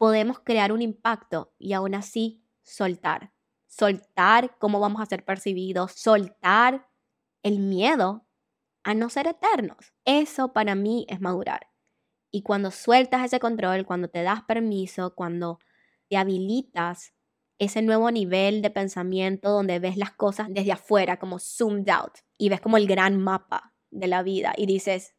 podemos 0.03 0.41
crear 0.41 0.73
un 0.73 0.81
impacto 0.81 1.53
y 1.57 1.71
aún 1.71 1.95
así 1.95 2.43
soltar. 2.61 3.31
Soltar 3.67 4.57
cómo 4.59 4.81
vamos 4.81 5.01
a 5.01 5.05
ser 5.05 5.23
percibidos, 5.23 5.93
soltar 5.93 6.89
el 7.41 7.59
miedo 7.59 8.27
a 8.83 8.95
no 8.95 9.09
ser 9.09 9.27
eternos. 9.27 9.93
Eso 10.03 10.51
para 10.51 10.75
mí 10.75 11.05
es 11.07 11.21
madurar. 11.21 11.69
Y 12.31 12.41
cuando 12.41 12.69
sueltas 12.69 13.23
ese 13.23 13.39
control, 13.39 13.85
cuando 13.85 14.09
te 14.09 14.23
das 14.23 14.43
permiso, 14.43 15.15
cuando 15.15 15.59
te 16.09 16.17
habilitas 16.17 17.13
ese 17.57 17.81
nuevo 17.81 18.11
nivel 18.11 18.61
de 18.61 18.71
pensamiento 18.71 19.51
donde 19.51 19.79
ves 19.79 19.95
las 19.95 20.11
cosas 20.11 20.49
desde 20.49 20.73
afuera, 20.73 21.17
como 21.17 21.39
zoomed 21.39 21.87
out, 21.87 22.17
y 22.37 22.49
ves 22.49 22.59
como 22.59 22.75
el 22.75 22.87
gran 22.87 23.21
mapa 23.21 23.73
de 23.89 24.07
la 24.07 24.21
vida 24.21 24.53
y 24.57 24.65
dices, 24.65 25.15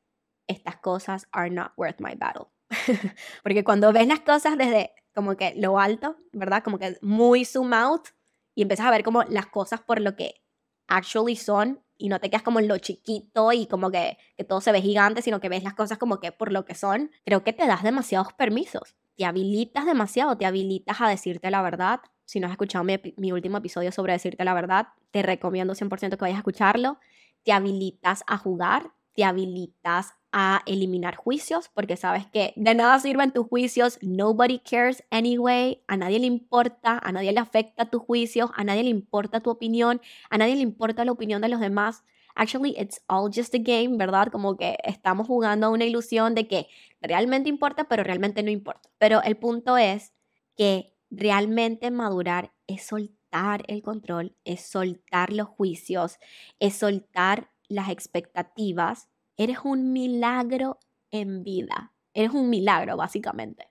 estas 0.47 0.77
cosas 0.77 1.27
are 1.33 1.49
not 1.49 1.73
worth 1.79 2.01
my 2.01 2.15
battle. 2.15 2.54
Porque 3.43 3.65
cuando 3.65 3.93
ves 3.93 4.07
las 4.07 4.21
cosas 4.21 4.57
desde 4.59 4.93
como 5.15 5.37
que 5.37 5.55
lo 5.57 5.79
alto, 5.79 6.17
¿verdad? 6.33 6.63
Como 6.63 6.79
que 6.79 6.97
muy 7.01 7.45
zoom 7.45 7.73
out 7.73 8.09
y 8.55 8.63
empiezas 8.63 8.87
a 8.87 8.91
ver 8.91 9.05
como 9.05 9.23
las 9.25 9.47
cosas 9.47 9.81
por 9.81 10.01
lo 10.01 10.17
que 10.17 10.43
actually 10.89 11.37
son 11.37 11.83
y 11.97 12.09
no 12.09 12.21
te 12.21 12.29
quedas 12.29 12.43
como 12.43 12.59
en 12.59 12.69
lo 12.69 12.79
chiquito 12.79 13.53
y 13.53 13.67
como 13.67 13.91
que, 13.91 14.19
que 14.37 14.45
todo 14.45 14.61
se 14.61 14.73
ve 14.73 14.81
gigante, 14.83 15.23
sino 15.23 15.41
que 15.41 15.49
ves 15.49 15.63
las 15.63 15.75
cosas 15.75 15.99
como 15.99 16.19
que 16.19 16.33
por 16.33 16.53
lo 16.53 16.65
que 16.65 16.75
son, 16.75 17.11
creo 17.25 17.45
que 17.45 17.53
te 17.53 17.67
das 17.67 17.83
demasiados 17.83 18.33
permisos, 18.33 18.97
te 19.17 19.25
habilitas 19.25 19.87
demasiado, 19.87 20.37
te 20.37 20.47
habilitas 20.47 21.01
a 21.01 21.09
decirte 21.09 21.51
la 21.51 21.63
verdad. 21.63 22.01
Si 22.25 22.41
no 22.41 22.47
has 22.47 22.53
escuchado 22.53 22.85
mi, 22.85 22.99
mi 23.17 23.33
último 23.33 23.59
episodio 23.59 23.93
sobre 23.93 24.15
decirte 24.15 24.45
la 24.45 24.55
verdad, 24.55 24.89
te 25.11 25.23
recomiendo 25.23 25.75
100% 25.75 26.17
que 26.17 26.25
vayas 26.25 26.37
a 26.37 26.41
escucharlo. 26.41 26.99
Te 27.45 27.53
habilitas 27.53 28.25
a 28.27 28.39
jugar, 28.39 28.93
te 29.15 29.25
habilitas 29.25 30.15
a 30.37 30.63
eliminar 30.67 31.15
juicios, 31.15 31.71
porque 31.73 31.97
sabes 31.97 32.27
que 32.27 32.53
de 32.57 32.75
nada 32.75 32.99
sirven 32.99 33.31
tus 33.31 33.47
juicios, 33.47 34.01
nobody 34.03 34.59
cares 34.59 35.05
anyway, 35.11 35.81
a 35.87 35.97
nadie 35.97 36.19
le 36.19 36.27
importa, 36.27 37.01
a 37.01 37.13
nadie 37.13 37.31
le 37.31 37.39
afecta 37.39 37.89
tus 37.89 38.03
juicios, 38.03 38.51
a 38.57 38.65
nadie 38.65 38.83
le 38.83 38.91
importa 38.91 39.39
tu 39.39 39.51
opinión, 39.51 40.01
a 40.31 40.37
nadie 40.37 40.57
le 40.57 40.63
importa 40.63 41.05
la 41.05 41.13
opinión 41.13 41.41
de 41.41 41.49
los 41.49 41.61
demás. 41.61 42.03
Actually, 42.35 42.75
it's 42.77 43.01
all 43.07 43.31
just 43.33 43.55
a 43.55 43.59
game, 43.59 43.97
¿verdad? 43.97 44.27
Como 44.33 44.57
que 44.57 44.77
estamos 44.83 45.29
jugando 45.29 45.69
a 45.69 45.71
una 45.71 45.85
ilusión 45.85 46.35
de 46.35 46.49
que 46.49 46.67
realmente 47.01 47.49
importa, 47.49 47.85
pero 47.85 48.03
realmente 48.03 48.43
no 48.43 48.51
importa. 48.51 48.91
Pero 48.99 49.23
el 49.23 49.37
punto 49.37 49.79
es 49.79 50.15
que 50.57 50.97
realmente 51.11 51.93
madurar 51.93 52.53
es 52.67 52.83
soltar 52.85 53.63
el 53.69 53.83
control, 53.83 54.35
es 54.45 54.67
soltar 54.67 55.33
los 55.33 55.47
juicios, 55.47 56.19
es 56.59 56.75
soltar 56.75 57.53
las 57.69 57.89
expectativas 57.89 59.09
Eres 59.37 59.59
un 59.65 59.93
milagro 59.93 60.79
en 61.11 61.43
vida. 61.43 61.93
Eres 62.13 62.33
un 62.33 62.51
milagro, 62.51 62.97
básicamente. 62.97 63.69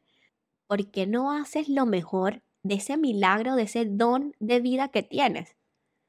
Porque 0.68 1.08
no 1.08 1.32
haces 1.32 1.70
lo 1.70 1.86
mejor 1.86 2.44
de 2.64 2.76
ese 2.76 2.98
milagro, 2.98 3.56
de 3.56 3.64
ese 3.64 3.86
don 3.86 4.36
de 4.40 4.60
vida 4.60 4.90
que 4.90 5.04
tienes. 5.04 5.56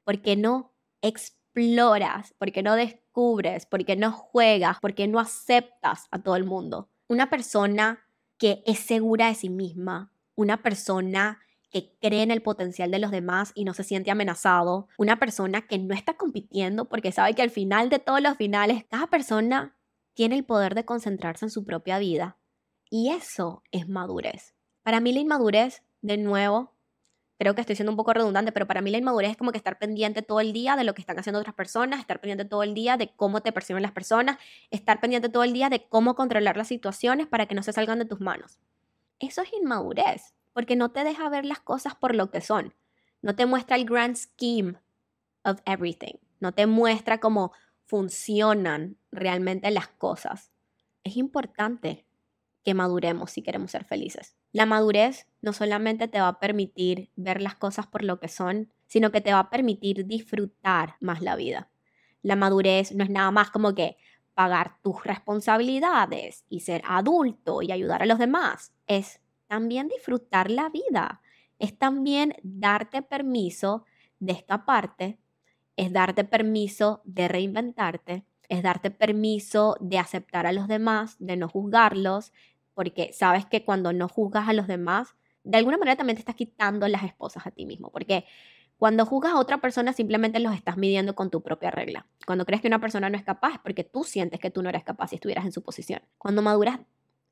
Porque 0.03 0.35
no 0.35 0.73
exploras, 1.01 2.33
porque 2.37 2.63
no 2.63 2.75
descubres, 2.75 3.65
porque 3.65 3.95
no 3.95 4.11
juegas, 4.11 4.77
porque 4.81 5.07
no 5.07 5.19
aceptas 5.19 6.07
a 6.11 6.21
todo 6.21 6.35
el 6.35 6.45
mundo. 6.45 6.89
Una 7.07 7.29
persona 7.29 7.99
que 8.37 8.63
es 8.65 8.79
segura 8.79 9.27
de 9.27 9.35
sí 9.35 9.49
misma, 9.49 10.11
una 10.35 10.61
persona 10.61 11.39
que 11.75 11.91
cree 11.99 12.23
en 12.23 12.31
el 12.31 12.41
potencial 12.41 12.89
de 12.89 12.99
los 12.99 13.11
demás 13.11 13.51
y 13.53 13.65
no 13.65 13.73
se 13.73 13.83
siente 13.83 14.09
amenazado, 14.09 14.87
una 14.97 15.19
persona 15.19 15.67
que 15.67 15.77
no 15.77 15.93
está 15.93 16.13
compitiendo 16.13 16.85
porque 16.85 17.11
sabe 17.11 17.33
que 17.33 17.41
al 17.41 17.49
final 17.49 17.89
de 17.89 17.99
todos 17.99 18.21
los 18.21 18.37
finales, 18.37 18.85
cada 18.89 19.07
persona 19.07 19.75
tiene 20.13 20.35
el 20.35 20.45
poder 20.45 20.73
de 20.73 20.85
concentrarse 20.85 21.43
en 21.43 21.51
su 21.51 21.65
propia 21.65 21.99
vida. 21.99 22.37
Y 22.89 23.09
eso 23.09 23.61
es 23.73 23.89
madurez. 23.89 24.55
Para 24.83 25.01
mí 25.01 25.11
la 25.11 25.19
inmadurez, 25.19 25.83
de 26.01 26.15
nuevo, 26.15 26.71
creo 27.37 27.55
que 27.55 27.59
estoy 27.59 27.75
siendo 27.75 27.91
un 27.91 27.97
poco 27.97 28.13
redundante, 28.13 28.53
pero 28.53 28.67
para 28.67 28.79
mí 28.79 28.89
la 28.89 28.99
inmadurez 28.99 29.31
es 29.31 29.37
como 29.37 29.51
que 29.51 29.57
estar 29.57 29.77
pendiente 29.77 30.21
todo 30.21 30.39
el 30.39 30.53
día 30.53 30.77
de 30.77 30.85
lo 30.85 30.93
que 30.93 31.01
están 31.01 31.19
haciendo 31.19 31.41
otras 31.41 31.55
personas, 31.55 31.99
estar 31.99 32.21
pendiente 32.21 32.45
todo 32.45 32.63
el 32.63 32.73
día 32.73 32.95
de 32.95 33.13
cómo 33.17 33.41
te 33.41 33.51
perciben 33.51 33.83
las 33.83 33.91
personas, 33.91 34.37
estar 34.71 35.01
pendiente 35.01 35.27
todo 35.27 35.43
el 35.43 35.51
día 35.51 35.67
de 35.67 35.85
cómo 35.89 36.15
controlar 36.15 36.55
las 36.55 36.69
situaciones 36.69 37.27
para 37.27 37.47
que 37.47 37.55
no 37.55 37.63
se 37.63 37.73
salgan 37.73 37.99
de 37.99 38.05
tus 38.05 38.21
manos. 38.21 38.59
Eso 39.19 39.41
es 39.41 39.51
inmadurez 39.51 40.35
porque 40.55 40.77
no 40.77 40.89
te 40.89 41.03
deja 41.03 41.27
ver 41.27 41.43
las 41.43 41.59
cosas 41.59 41.95
por 41.95 42.15
lo 42.15 42.31
que 42.31 42.39
son. 42.39 42.73
No 43.21 43.35
te 43.35 43.45
muestra 43.45 43.75
el 43.75 43.83
grand 43.83 44.15
scheme 44.15 44.75
of 45.43 45.59
everything. 45.65 46.13
No 46.39 46.53
te 46.53 46.65
muestra 46.65 47.19
cómo 47.19 47.51
funcionan 47.83 48.97
realmente 49.11 49.69
las 49.69 49.89
cosas. 49.89 50.53
Es 51.03 51.17
importante 51.17 52.05
que 52.63 52.73
maduremos 52.73 53.31
si 53.31 53.41
queremos 53.41 53.71
ser 53.71 53.83
felices. 53.83 54.37
La 54.53 54.65
madurez 54.65 55.27
no 55.41 55.51
solamente 55.51 56.07
te 56.07 56.21
va 56.21 56.29
a 56.29 56.39
permitir 56.39 57.11
ver 57.17 57.41
las 57.41 57.55
cosas 57.55 57.85
por 57.85 58.05
lo 58.05 58.21
que 58.21 58.29
son, 58.29 58.71
sino 58.87 59.11
que 59.11 59.19
te 59.19 59.33
va 59.33 59.39
a 59.39 59.49
permitir 59.49 60.05
disfrutar 60.05 60.95
más 61.01 61.21
la 61.21 61.35
vida. 61.35 61.69
La 62.21 62.37
madurez 62.37 62.93
no 62.93 63.03
es 63.03 63.09
nada 63.09 63.29
más 63.29 63.51
como 63.51 63.75
que 63.75 63.97
pagar 64.33 64.77
tus 64.81 65.03
responsabilidades 65.03 66.45
y 66.47 66.61
ser 66.61 66.81
adulto 66.87 67.61
y 67.61 67.73
ayudar 67.73 68.03
a 68.03 68.05
los 68.05 68.19
demás. 68.19 68.73
Es 68.87 69.19
también 69.47 69.87
disfrutar 69.87 70.49
la 70.51 70.69
vida, 70.69 71.21
es 71.59 71.77
también 71.77 72.35
darte 72.43 73.01
permiso 73.01 73.85
de 74.19 74.33
escaparte, 74.33 75.19
es 75.75 75.91
darte 75.91 76.23
permiso 76.23 77.01
de 77.05 77.27
reinventarte, 77.27 78.25
es 78.49 78.63
darte 78.63 78.91
permiso 78.91 79.77
de 79.79 79.99
aceptar 79.99 80.45
a 80.45 80.53
los 80.53 80.67
demás, 80.67 81.15
de 81.19 81.37
no 81.37 81.49
juzgarlos, 81.49 82.33
porque 82.73 83.11
sabes 83.13 83.45
que 83.45 83.63
cuando 83.63 83.93
no 83.93 84.07
juzgas 84.07 84.47
a 84.47 84.53
los 84.53 84.67
demás, 84.67 85.15
de 85.43 85.57
alguna 85.57 85.77
manera 85.77 85.95
también 85.95 86.15
te 86.15 86.21
estás 86.21 86.35
quitando 86.35 86.87
las 86.87 87.03
esposas 87.03 87.45
a 87.47 87.51
ti 87.51 87.65
mismo, 87.65 87.91
porque 87.91 88.25
cuando 88.77 89.05
juzgas 89.05 89.33
a 89.33 89.39
otra 89.39 89.59
persona 89.59 89.93
simplemente 89.93 90.39
los 90.39 90.53
estás 90.53 90.75
midiendo 90.77 91.15
con 91.15 91.29
tu 91.29 91.41
propia 91.41 91.71
regla. 91.71 92.07
Cuando 92.25 92.45
crees 92.45 92.61
que 92.61 92.67
una 92.67 92.79
persona 92.79 93.09
no 93.09 93.17
es 93.17 93.23
capaz 93.23 93.53
es 93.53 93.59
porque 93.59 93.83
tú 93.83 94.03
sientes 94.03 94.39
que 94.39 94.51
tú 94.51 94.61
no 94.61 94.69
eres 94.69 94.83
capaz 94.83 95.09
si 95.09 95.15
estuvieras 95.15 95.45
en 95.45 95.53
su 95.53 95.63
posición. 95.63 96.01
Cuando 96.17 96.41
maduras, 96.41 96.79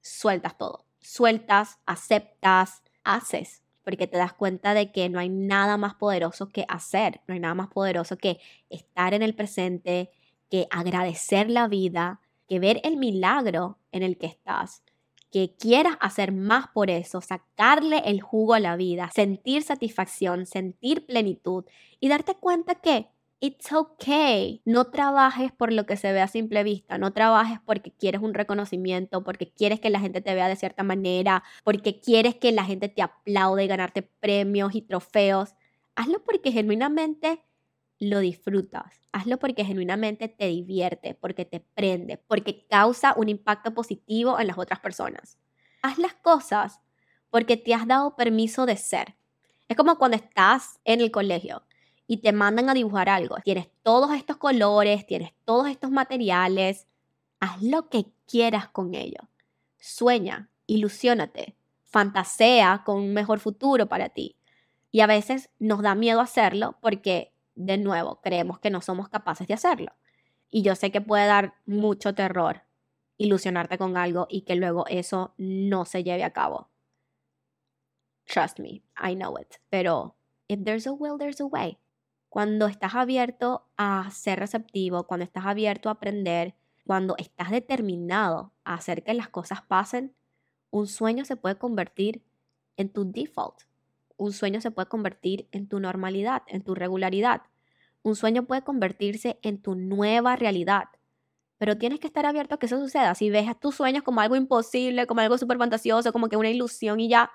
sueltas 0.04 0.58
todo. 0.58 0.86
Sueltas, 1.00 1.80
aceptas, 1.86 2.84
haces, 3.04 3.64
porque 3.84 4.08
te 4.08 4.18
das 4.18 4.34
cuenta 4.34 4.74
de 4.74 4.92
que 4.92 5.10
no 5.10 5.20
hay 5.20 5.30
nada 5.30 5.78
más 5.78 5.96
poderoso 5.96 6.50
que 6.50 6.66
hacer, 6.70 7.22
no 7.28 7.34
hay 7.34 7.40
nada 7.40 7.56
más 7.56 7.70
poderoso 7.70 8.18
que 8.18 8.40
estar 8.70 9.14
en 9.14 9.24
el 9.24 9.34
presente, 9.34 10.12
que 10.50 10.68
agradecer 10.70 11.50
la 11.50 11.68
vida, 11.68 12.22
que 12.48 12.60
ver 12.60 12.80
el 12.84 12.98
milagro 12.98 13.80
en 13.92 14.04
el 14.04 14.18
que 14.18 14.28
estás, 14.28 14.84
que 15.32 15.56
quieras 15.58 15.98
hacer 16.00 16.32
más 16.32 16.68
por 16.68 16.90
eso, 16.92 17.20
sacarle 17.20 18.04
el 18.06 18.22
jugo 18.22 18.54
a 18.54 18.60
la 18.60 18.76
vida, 18.76 19.10
sentir 19.14 19.64
satisfacción, 19.64 20.46
sentir 20.46 21.06
plenitud 21.06 21.66
y 22.00 22.08
darte 22.08 22.36
cuenta 22.36 22.76
que 22.76 23.08
It's 23.46 23.74
okay. 23.74 24.62
No 24.64 24.86
trabajes 24.86 25.52
por 25.52 25.74
lo 25.74 25.86
que 25.86 25.98
se 25.98 26.14
ve 26.14 26.22
a 26.22 26.30
simple 26.30 26.64
vista. 26.64 26.98
No 26.98 27.12
trabajes 27.12 27.60
porque 27.66 27.92
quieres 27.92 28.22
un 28.22 28.34
reconocimiento, 28.34 29.26
porque 29.26 29.52
quieres 29.52 29.82
que 29.82 29.90
la 29.90 30.00
gente 30.00 30.22
te 30.22 30.34
vea 30.34 30.48
de 30.48 30.56
cierta 30.56 30.84
manera, 30.84 31.44
porque 31.66 32.00
quieres 32.00 32.36
que 32.36 32.54
la 32.54 32.64
gente 32.64 32.88
te 32.88 33.02
aplaude 33.02 33.66
y 33.66 33.68
ganarte 33.68 34.02
premios 34.02 34.76
y 34.76 34.82
trofeos. 34.82 35.56
Hazlo 35.94 36.24
porque 36.24 36.54
genuinamente 36.54 37.44
lo 38.00 38.20
disfrutas. 38.20 39.02
Hazlo 39.12 39.38
porque 39.40 39.66
genuinamente 39.66 40.30
te 40.30 40.48
divierte, 40.48 41.14
porque 41.14 41.44
te 41.44 41.60
prende, 41.60 42.16
porque 42.16 42.66
causa 42.68 43.14
un 43.18 43.28
impacto 43.28 43.74
positivo 43.74 44.40
en 44.40 44.48
las 44.48 44.58
otras 44.58 44.80
personas. 44.80 45.38
Haz 45.82 45.98
las 45.98 46.14
cosas 46.14 46.80
porque 47.30 47.58
te 47.58 47.74
has 47.74 47.88
dado 47.88 48.16
permiso 48.16 48.66
de 48.66 48.78
ser. 48.78 49.16
Es 49.68 49.76
como 49.76 49.98
cuando 49.98 50.16
estás 50.16 50.80
en 50.86 51.02
el 51.02 51.12
colegio 51.12 51.64
y 52.08 52.18
te 52.18 52.32
mandan 52.32 52.70
a 52.70 52.74
dibujar 52.74 53.10
algo. 53.10 53.38
Tienes 53.44 53.70
todos 53.82 54.14
estos 54.14 54.38
colores, 54.38 55.06
tienes 55.06 55.34
todos 55.46 55.68
estos 55.68 55.92
materiales. 55.92 56.88
Haz 57.40 57.62
lo 57.62 57.90
que 57.90 58.06
quieras 58.28 58.68
con 58.70 58.94
ello. 58.96 59.20
Sueña, 59.80 60.50
ilusiónate, 60.68 61.56
fantasea 61.84 62.84
con 62.86 62.98
un 62.98 63.14
mejor 63.14 63.40
futuro 63.40 63.88
para 63.88 64.10
ti. 64.10 64.38
Y 64.92 65.02
a 65.02 65.08
veces 65.08 65.50
nos 65.60 65.82
da 65.82 65.96
miedo 65.96 66.22
hacerlo 66.22 66.78
porque, 66.82 67.34
de 67.56 67.78
nuevo, 67.78 68.22
creemos 68.22 68.60
que 68.60 68.70
no 68.70 68.82
somos 68.82 69.10
capaces 69.10 69.48
de 69.48 69.56
hacerlo. 69.56 69.94
Y 70.50 70.62
yo 70.62 70.76
sé 70.76 70.92
que 70.92 71.02
puede 71.02 71.26
dar 71.26 71.56
mucho 71.66 72.14
terror 72.14 72.64
ilusionarte 73.18 73.78
con 73.78 73.98
algo 73.98 74.28
y 74.30 74.42
que 74.42 74.56
luego 74.56 74.86
eso 74.88 75.34
no 75.38 75.86
se 75.86 76.04
lleve 76.04 76.24
a 76.24 76.34
cabo. 76.34 76.70
Trust 78.26 78.60
me, 78.60 78.84
I 78.98 79.16
know 79.16 79.38
it. 79.38 79.60
Pero 79.70 80.16
if 80.48 80.64
there's 80.64 80.88
a 80.88 80.94
will, 80.94 81.18
there's 81.18 81.42
a 81.42 81.46
way. 81.46 81.78
Cuando 82.34 82.66
estás 82.66 82.96
abierto 82.96 83.68
a 83.78 84.10
ser 84.10 84.40
receptivo, 84.40 85.04
cuando 85.04 85.24
estás 85.24 85.46
abierto 85.46 85.88
a 85.88 85.92
aprender, 85.92 86.56
cuando 86.84 87.16
estás 87.20 87.52
determinado 87.52 88.52
a 88.64 88.74
hacer 88.74 89.04
que 89.04 89.14
las 89.14 89.30
cosas 89.30 89.62
pasen, 89.62 90.16
un 90.72 90.88
sueño 90.88 91.26
se 91.26 91.36
puede 91.36 91.60
convertir 91.60 92.24
en 92.76 92.90
tu 92.90 93.06
default. 93.06 93.54
Un 94.18 94.34
sueño 94.34 94.62
se 94.62 94.72
puede 94.72 94.88
convertir 94.88 95.48
en 95.52 95.68
tu 95.68 95.80
normalidad, 95.80 96.42
en 96.48 96.64
tu 96.64 96.74
regularidad. 96.74 97.44
Un 98.02 98.16
sueño 98.16 98.46
puede 98.46 98.64
convertirse 98.64 99.38
en 99.44 99.62
tu 99.62 99.76
nueva 99.76 100.36
realidad. 100.36 100.86
Pero 101.60 101.78
tienes 101.78 102.00
que 102.00 102.08
estar 102.08 102.26
abierto 102.26 102.56
a 102.56 102.58
que 102.58 102.66
eso 102.66 102.80
suceda. 102.80 103.14
Si 103.14 103.30
ves 103.30 103.48
a 103.48 103.54
tus 103.54 103.76
sueños 103.76 104.02
como 104.02 104.22
algo 104.22 104.36
imposible, 104.36 105.06
como 105.06 105.22
algo 105.22 105.38
súper 105.38 105.60
fantasioso, 105.60 106.12
como 106.12 106.30
que 106.30 106.38
una 106.38 106.50
ilusión 106.50 107.00
y 107.00 107.10
ya, 107.10 107.30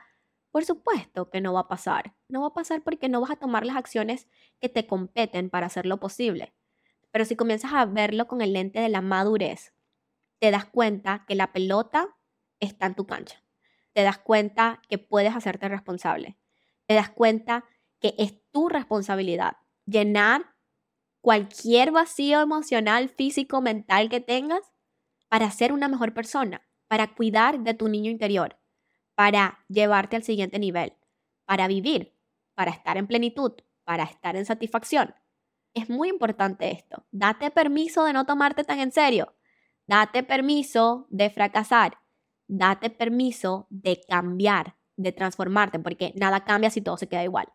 por 0.51 0.65
supuesto 0.65 1.31
que 1.31 1.41
no 1.41 1.53
va 1.53 1.61
a 1.61 1.69
pasar. 1.69 2.15
No 2.29 2.43
va 2.43 2.49
a 2.49 2.55
pasar 2.55 2.83
porque 2.83 3.09
no 3.09 3.21
vas 3.21 3.31
a 3.31 3.37
tomar 3.37 3.67
las 3.67 3.77
acciones 3.77 4.29
que 4.61 4.69
te 4.69 4.87
competen 4.87 5.51
para 5.51 5.67
hacerlo 5.67 6.01
posible. 6.01 6.55
Pero 7.11 7.25
si 7.25 7.37
comienzas 7.37 7.73
a 7.73 7.85
verlo 7.87 8.27
con 8.27 8.41
el 8.41 8.53
lente 8.53 8.81
de 8.81 8.89
la 8.89 9.01
madurez, 9.01 9.75
te 10.39 10.51
das 10.51 10.67
cuenta 10.67 11.25
que 11.27 11.35
la 11.35 11.53
pelota 11.53 12.17
está 12.61 12.87
en 12.87 12.95
tu 12.95 13.07
cancha. 13.07 13.43
Te 13.93 14.03
das 14.03 14.19
cuenta 14.19 14.81
que 14.89 14.99
puedes 14.99 15.35
hacerte 15.35 15.69
responsable. 15.69 16.39
Te 16.87 16.95
das 16.95 17.11
cuenta 17.11 17.65
que 18.01 18.15
es 18.19 18.35
tu 18.51 18.69
responsabilidad 18.69 19.57
llenar 19.87 20.55
cualquier 21.21 21.91
vacío 21.91 22.41
emocional, 22.41 23.09
físico, 23.09 23.61
mental 23.61 24.09
que 24.09 24.21
tengas 24.21 24.73
para 25.29 25.51
ser 25.51 25.73
una 25.73 25.89
mejor 25.89 26.15
persona, 26.15 26.67
para 26.87 27.15
cuidar 27.15 27.61
de 27.61 27.75
tu 27.75 27.89
niño 27.89 28.11
interior, 28.11 28.58
para 29.19 29.65
llevarte 29.67 30.15
al 30.15 30.23
siguiente 30.23 30.61
nivel, 30.61 30.93
para 31.45 31.67
vivir, 31.67 32.15
para 32.55 32.71
estar 32.71 32.97
en 32.97 33.09
plenitud, 33.09 33.51
para 33.83 34.05
estar 34.05 34.37
en 34.37 34.47
satisfacción. 34.47 35.13
Es 35.75 35.91
muy 35.91 36.09
importante 36.09 36.71
esto. 36.71 37.05
Date 37.11 37.51
permiso 37.51 38.05
de 38.05 38.13
no 38.13 38.27
tomarte 38.27 38.63
tan 38.63 38.79
en 38.79 38.93
serio. 38.93 39.35
Date 39.89 40.23
permiso 40.23 41.09
de 41.11 41.31
fracasar. 41.31 41.99
Date 42.47 42.91
permiso 42.91 43.67
de 43.71 44.01
cambiar, 44.09 44.77
de 44.95 45.11
transformarte, 45.11 45.81
porque 45.81 46.13
nada 46.15 46.45
cambia 46.45 46.71
si 46.71 46.81
todo 46.81 46.97
se 46.97 47.09
queda 47.09 47.25
igual. 47.25 47.49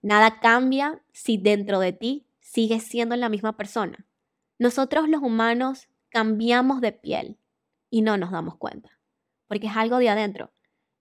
Nada 0.00 0.40
cambia 0.40 1.04
si 1.12 1.36
dentro 1.36 1.80
de 1.80 1.92
ti 1.92 2.26
sigues 2.40 2.82
siendo 2.82 3.14
la 3.16 3.28
misma 3.28 3.58
persona. 3.58 4.06
Nosotros 4.58 5.10
los 5.10 5.20
humanos 5.20 5.86
cambiamos 6.08 6.80
de 6.80 6.92
piel 6.92 7.38
y 7.90 8.00
no 8.00 8.16
nos 8.16 8.30
damos 8.30 8.56
cuenta, 8.56 8.98
porque 9.48 9.66
es 9.66 9.76
algo 9.76 9.98
de 9.98 10.08
adentro, 10.08 10.54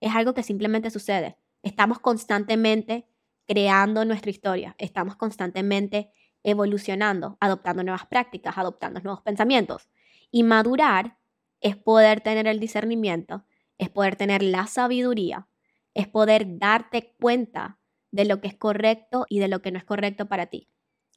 es 0.03 0.13
algo 0.13 0.33
que 0.33 0.43
simplemente 0.43 0.89
sucede. 0.89 1.37
Estamos 1.61 1.99
constantemente 1.99 3.07
creando 3.47 4.03
nuestra 4.03 4.31
historia, 4.31 4.75
estamos 4.77 5.15
constantemente 5.15 6.11
evolucionando, 6.43 7.37
adoptando 7.39 7.83
nuevas 7.83 8.05
prácticas, 8.07 8.57
adoptando 8.57 8.99
nuevos 8.99 9.21
pensamientos. 9.21 9.89
Y 10.29 10.43
madurar 10.43 11.17
es 11.61 11.77
poder 11.77 12.19
tener 12.19 12.47
el 12.47 12.59
discernimiento, 12.59 13.45
es 13.77 13.89
poder 13.89 14.17
tener 14.17 14.43
la 14.43 14.67
sabiduría, 14.67 15.47
es 15.93 16.09
poder 16.09 16.59
darte 16.59 17.15
cuenta 17.17 17.79
de 18.11 18.25
lo 18.25 18.41
que 18.41 18.49
es 18.49 18.55
correcto 18.55 19.25
y 19.29 19.39
de 19.39 19.47
lo 19.47 19.61
que 19.61 19.71
no 19.71 19.77
es 19.77 19.85
correcto 19.85 20.25
para 20.27 20.47
ti. 20.47 20.69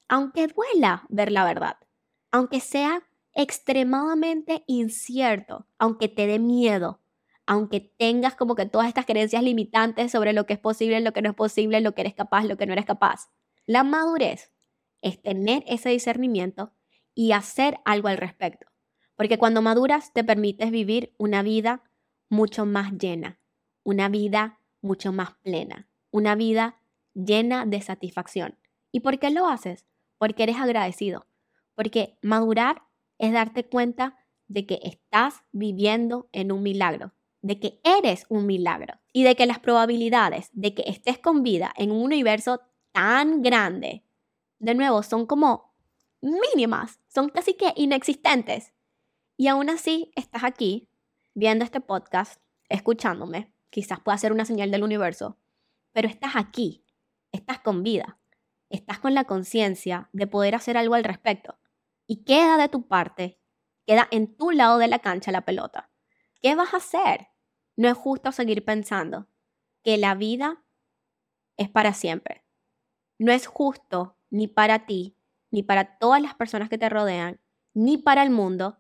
Aunque 0.09 0.47
duela 0.47 1.07
ver 1.09 1.33
la 1.33 1.45
verdad, 1.45 1.77
aunque 2.31 2.61
sea 2.61 3.03
extremadamente 3.35 4.63
incierto, 4.69 5.67
aunque 5.77 6.07
te 6.07 6.29
dé 6.29 6.39
miedo, 6.39 7.01
aunque 7.47 7.81
tengas 7.81 8.35
como 8.35 8.55
que 8.55 8.67
todas 8.67 8.89
estas 8.89 9.07
creencias 9.07 9.43
limitantes 9.43 10.13
sobre 10.13 10.33
lo 10.33 10.47
que 10.47 10.55
es 10.55 10.59
posible, 10.59 11.01
lo 11.01 11.13
que 11.13 11.23
no 11.23 11.31
es 11.31 11.37
posible, 11.37 11.81
lo 11.81 11.95
que 11.95 12.03
eres 12.03 12.15
capaz, 12.15 12.45
lo 12.45 12.57
que 12.57 12.67
no 12.67 12.73
eres 12.73 12.85
capaz. 12.85 13.31
La 13.67 13.85
madurez 13.85 14.53
es 15.01 15.23
tener 15.23 15.63
ese 15.67 15.91
discernimiento 15.91 16.73
y 17.15 17.33
hacer 17.33 17.79
algo 17.85 18.09
al 18.09 18.19
respecto. 18.19 18.67
Porque 19.15 19.39
cuando 19.39 19.63
maduras 19.63 20.13
te 20.13 20.25
permites 20.25 20.71
vivir 20.71 21.15
una 21.19 21.43
vida 21.43 21.85
mucho 22.29 22.67
más 22.67 22.93
llena, 22.93 23.41
una 23.83 24.09
vida 24.09 24.61
mucho 24.83 25.13
más 25.13 25.35
plena, 25.43 25.89
una 26.11 26.35
vida 26.35 26.81
llena 27.15 27.65
de 27.65 27.81
satisfacción. 27.81 28.59
¿Y 28.93 29.01
por 29.01 29.19
qué 29.19 29.31
lo 29.31 29.49
haces? 29.49 29.87
Porque 30.19 30.43
eres 30.43 30.57
agradecido. 30.57 31.27
Porque 31.75 32.19
madurar 32.23 32.83
es 33.19 33.33
darte 33.33 33.65
cuenta 33.65 34.19
de 34.49 34.67
que 34.67 34.81
estás 34.83 35.43
viviendo 35.53 36.29
en 36.33 36.53
un 36.53 36.63
milagro, 36.63 37.13
de 37.47 37.61
que 37.61 37.81
eres 37.85 38.27
un 38.29 38.45
milagro 38.45 38.95
y 39.13 39.23
de 39.23 39.37
que 39.37 39.47
las 39.47 39.61
probabilidades 39.61 40.51
de 40.53 40.75
que 40.75 40.83
estés 40.87 41.19
con 41.19 41.45
vida 41.45 41.73
en 41.77 41.93
un 41.93 42.03
universo 42.03 42.61
tan 42.91 43.41
grande, 43.41 44.05
de 44.59 44.75
nuevo, 44.75 45.05
son 45.05 45.27
como 45.27 45.77
mínimas, 46.21 46.99
son 47.07 47.29
casi 47.29 47.55
que 47.55 47.73
inexistentes. 47.77 48.75
Y 49.37 49.47
aún 49.47 49.71
así 49.71 50.11
estás 50.17 50.43
aquí 50.43 50.89
viendo 51.35 51.65
este 51.65 51.81
podcast, 51.81 52.43
escuchándome, 52.69 53.53
quizás 53.71 54.01
pueda 54.01 54.19
ser 54.19 54.33
una 54.33 54.45
señal 54.45 54.73
del 54.73 54.83
universo, 54.83 55.39
pero 55.93 56.09
estás 56.09 56.35
aquí, 56.35 56.85
estás 57.31 57.61
con 57.61 57.85
vida, 57.85 58.19
estás 58.71 58.99
con 58.99 59.15
la 59.15 59.25
conciencia 59.25 60.11
de 60.13 60.27
poder 60.27 60.57
hacer 60.57 60.77
algo 60.77 60.97
al 60.97 61.05
respecto. 61.05 61.61
Y 62.09 62.25
queda 62.25 62.57
de 62.57 62.69
tu 62.69 62.89
parte, 62.89 63.39
queda 63.87 64.09
en 64.11 64.37
tu 64.37 64.51
lado 64.51 64.79
de 64.79 64.89
la 64.89 64.99
cancha 64.99 65.31
la 65.31 65.45
pelota. 65.45 65.91
¿Qué 66.43 66.57
vas 66.57 66.75
a 66.75 66.79
hacer? 66.79 67.29
No 67.77 67.89
es 67.89 67.97
justo 67.97 68.33
seguir 68.33 68.65
pensando 68.65 69.29
que 69.83 69.99
la 69.99 70.15
vida 70.15 70.65
es 71.57 71.69
para 71.71 71.95
siempre. 71.95 72.45
No 73.19 73.33
es 73.33 73.47
justo 73.47 74.17
ni 74.31 74.49
para 74.49 74.87
ti, 74.87 75.17
ni 75.51 75.63
para 75.63 75.99
todas 75.99 76.21
las 76.21 76.35
personas 76.35 76.69
que 76.69 76.79
te 76.79 76.89
rodean, 76.89 77.41
ni 77.75 77.99
para 77.99 78.23
el 78.23 78.31
mundo 78.31 78.79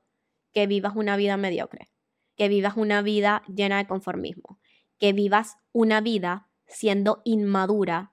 que 0.52 0.66
vivas 0.66 0.94
una 0.96 1.16
vida 1.16 1.36
mediocre, 1.36 1.90
que 2.36 2.48
vivas 2.48 2.76
una 2.76 3.02
vida 3.02 3.42
llena 3.46 3.78
de 3.78 3.86
conformismo, 3.86 4.58
que 4.98 5.12
vivas 5.12 5.58
una 5.72 6.00
vida 6.00 6.48
siendo 6.66 7.22
inmadura 7.24 8.12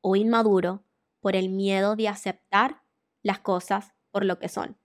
o 0.00 0.16
inmaduro 0.16 0.84
por 1.20 1.36
el 1.36 1.48
miedo 1.48 1.96
de 1.96 2.08
aceptar 2.08 2.82
las 3.22 3.38
cosas 3.38 3.94
por 4.10 4.24
lo 4.24 4.38
que 4.38 4.48
son, 4.48 4.76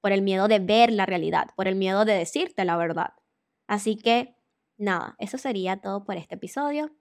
por 0.00 0.12
el 0.12 0.22
miedo 0.22 0.48
de 0.48 0.58
ver 0.58 0.90
la 0.92 1.06
realidad, 1.06 1.50
por 1.56 1.68
el 1.68 1.76
miedo 1.76 2.04
de 2.04 2.14
decirte 2.14 2.64
la 2.64 2.76
verdad. 2.76 3.14
Así 3.66 3.96
que, 3.96 4.33
nada, 4.76 5.16
eso 5.18 5.38
sería 5.38 5.78
todo 5.80 6.04
por 6.04 6.16
este 6.16 6.34
episodio 6.36 6.92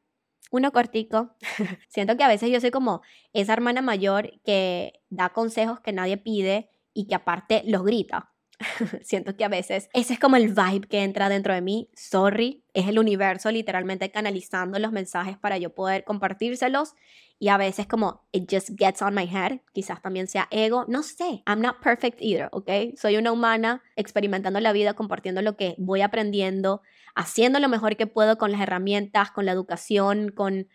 uno 0.53 0.71
cortico. 0.71 1.35
Siento 1.89 2.15
que 2.15 2.23
a 2.23 2.27
veces 2.27 2.51
yo 2.51 2.61
soy 2.61 2.69
como 2.69 3.01
esa 3.33 3.53
hermana 3.53 3.81
mayor 3.81 4.39
que 4.45 5.01
da 5.09 5.29
consejos 5.29 5.79
que 5.79 5.93
nadie 5.93 6.17
pide 6.17 6.69
y 6.93 7.07
que 7.07 7.15
aparte 7.15 7.63
los 7.65 7.83
grita. 7.83 8.32
Siento 9.01 9.35
que 9.35 9.43
a 9.43 9.49
veces 9.49 9.89
ese 9.93 10.13
es 10.13 10.19
como 10.19 10.35
el 10.35 10.49
vibe 10.49 10.87
que 10.87 11.03
entra 11.03 11.29
dentro 11.29 11.53
de 11.53 11.61
mí. 11.61 11.89
Sorry, 11.95 12.63
es 12.73 12.87
el 12.87 12.99
universo 12.99 13.51
literalmente 13.51 14.11
canalizando 14.11 14.79
los 14.79 14.91
mensajes 14.91 15.37
para 15.37 15.57
yo 15.57 15.73
poder 15.73 16.03
compartírselos. 16.03 16.93
Y 17.39 17.49
a 17.49 17.57
veces 17.57 17.87
como 17.87 18.27
it 18.31 18.49
just 18.49 18.69
gets 18.77 19.01
on 19.01 19.13
my 19.13 19.25
head, 19.25 19.59
quizás 19.73 20.01
también 20.01 20.27
sea 20.27 20.47
ego, 20.51 20.85
no 20.87 21.03
sé, 21.03 21.43
I'm 21.45 21.61
not 21.61 21.81
perfect 21.81 22.21
either, 22.21 22.47
¿ok? 22.51 22.95
Soy 22.95 23.17
una 23.17 23.31
humana 23.31 23.83
experimentando 23.95 24.59
la 24.59 24.71
vida, 24.71 24.93
compartiendo 24.93 25.41
lo 25.41 25.57
que 25.57 25.75
voy 25.77 26.01
aprendiendo, 26.01 26.81
haciendo 27.15 27.59
lo 27.59 27.67
mejor 27.67 27.97
que 27.97 28.07
puedo 28.07 28.37
con 28.37 28.51
las 28.51 28.61
herramientas, 28.61 29.31
con 29.31 29.45
la 29.45 29.51
educación, 29.51 30.29
con 30.29 30.67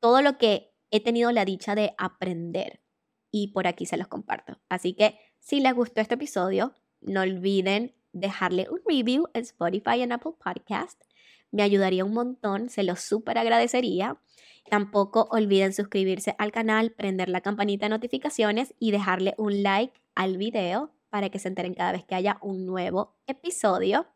todo 0.00 0.22
lo 0.22 0.38
que 0.38 0.72
he 0.90 1.00
tenido 1.00 1.30
la 1.32 1.44
dicha 1.44 1.74
de 1.74 1.94
aprender. 1.98 2.80
Y 3.30 3.48
por 3.48 3.66
aquí 3.66 3.84
se 3.84 3.96
los 3.96 4.06
comparto. 4.06 4.60
Así 4.68 4.94
que 4.94 5.18
si 5.40 5.60
les 5.60 5.74
gustó 5.74 6.00
este 6.00 6.14
episodio, 6.14 6.72
no 7.04 7.22
olviden 7.22 7.94
dejarle 8.12 8.68
un 8.70 8.80
review 8.86 9.28
en 9.34 9.42
Spotify 9.42 9.96
y 9.98 10.02
en 10.02 10.12
Apple 10.12 10.32
Podcast. 10.42 11.00
Me 11.50 11.62
ayudaría 11.62 12.04
un 12.04 12.14
montón, 12.14 12.68
se 12.68 12.82
lo 12.82 12.96
súper 12.96 13.38
agradecería. 13.38 14.18
Tampoco 14.68 15.28
olviden 15.30 15.72
suscribirse 15.72 16.34
al 16.38 16.50
canal, 16.50 16.92
prender 16.92 17.28
la 17.28 17.42
campanita 17.42 17.86
de 17.86 17.90
notificaciones 17.90 18.74
y 18.78 18.90
dejarle 18.90 19.34
un 19.38 19.62
like 19.62 20.00
al 20.14 20.36
video 20.36 20.90
para 21.10 21.28
que 21.28 21.38
se 21.38 21.48
enteren 21.48 21.74
cada 21.74 21.92
vez 21.92 22.04
que 22.04 22.14
haya 22.14 22.38
un 22.40 22.66
nuevo 22.66 23.14
episodio. 23.26 24.06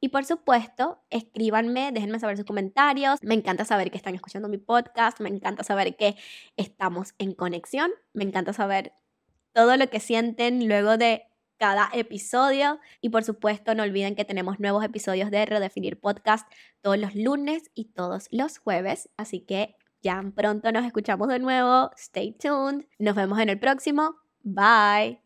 Y 0.00 0.08
por 0.08 0.24
supuesto, 0.24 1.00
escríbanme, 1.10 1.92
déjenme 1.92 2.18
saber 2.18 2.36
sus 2.36 2.44
comentarios. 2.44 3.20
Me 3.22 3.34
encanta 3.34 3.64
saber 3.64 3.90
que 3.90 3.96
están 3.96 4.14
escuchando 4.14 4.48
mi 4.48 4.58
podcast, 4.58 5.20
me 5.20 5.28
encanta 5.28 5.62
saber 5.62 5.96
que 5.96 6.16
estamos 6.56 7.14
en 7.18 7.34
conexión, 7.34 7.90
me 8.12 8.24
encanta 8.24 8.52
saber 8.52 8.92
todo 9.52 9.76
lo 9.76 9.88
que 9.88 10.00
sienten 10.00 10.66
luego 10.66 10.96
de 10.96 11.22
cada 11.62 11.88
episodio. 11.92 12.80
Y 13.00 13.10
por 13.10 13.22
supuesto, 13.22 13.76
no 13.76 13.84
olviden 13.84 14.16
que 14.16 14.24
tenemos 14.24 14.58
nuevos 14.58 14.84
episodios 14.84 15.30
de 15.30 15.46
Redefinir 15.46 16.00
Podcast 16.00 16.52
todos 16.80 16.98
los 16.98 17.14
lunes 17.14 17.70
y 17.72 17.92
todos 17.92 18.26
los 18.32 18.58
jueves. 18.58 19.08
Así 19.16 19.42
que 19.46 19.76
ya 20.02 20.20
pronto 20.34 20.72
nos 20.72 20.84
escuchamos 20.84 21.28
de 21.28 21.38
nuevo. 21.38 21.92
Stay 21.96 22.32
tuned. 22.32 22.86
Nos 22.98 23.14
vemos 23.14 23.38
en 23.38 23.48
el 23.48 23.60
próximo. 23.60 24.16
Bye. 24.42 25.22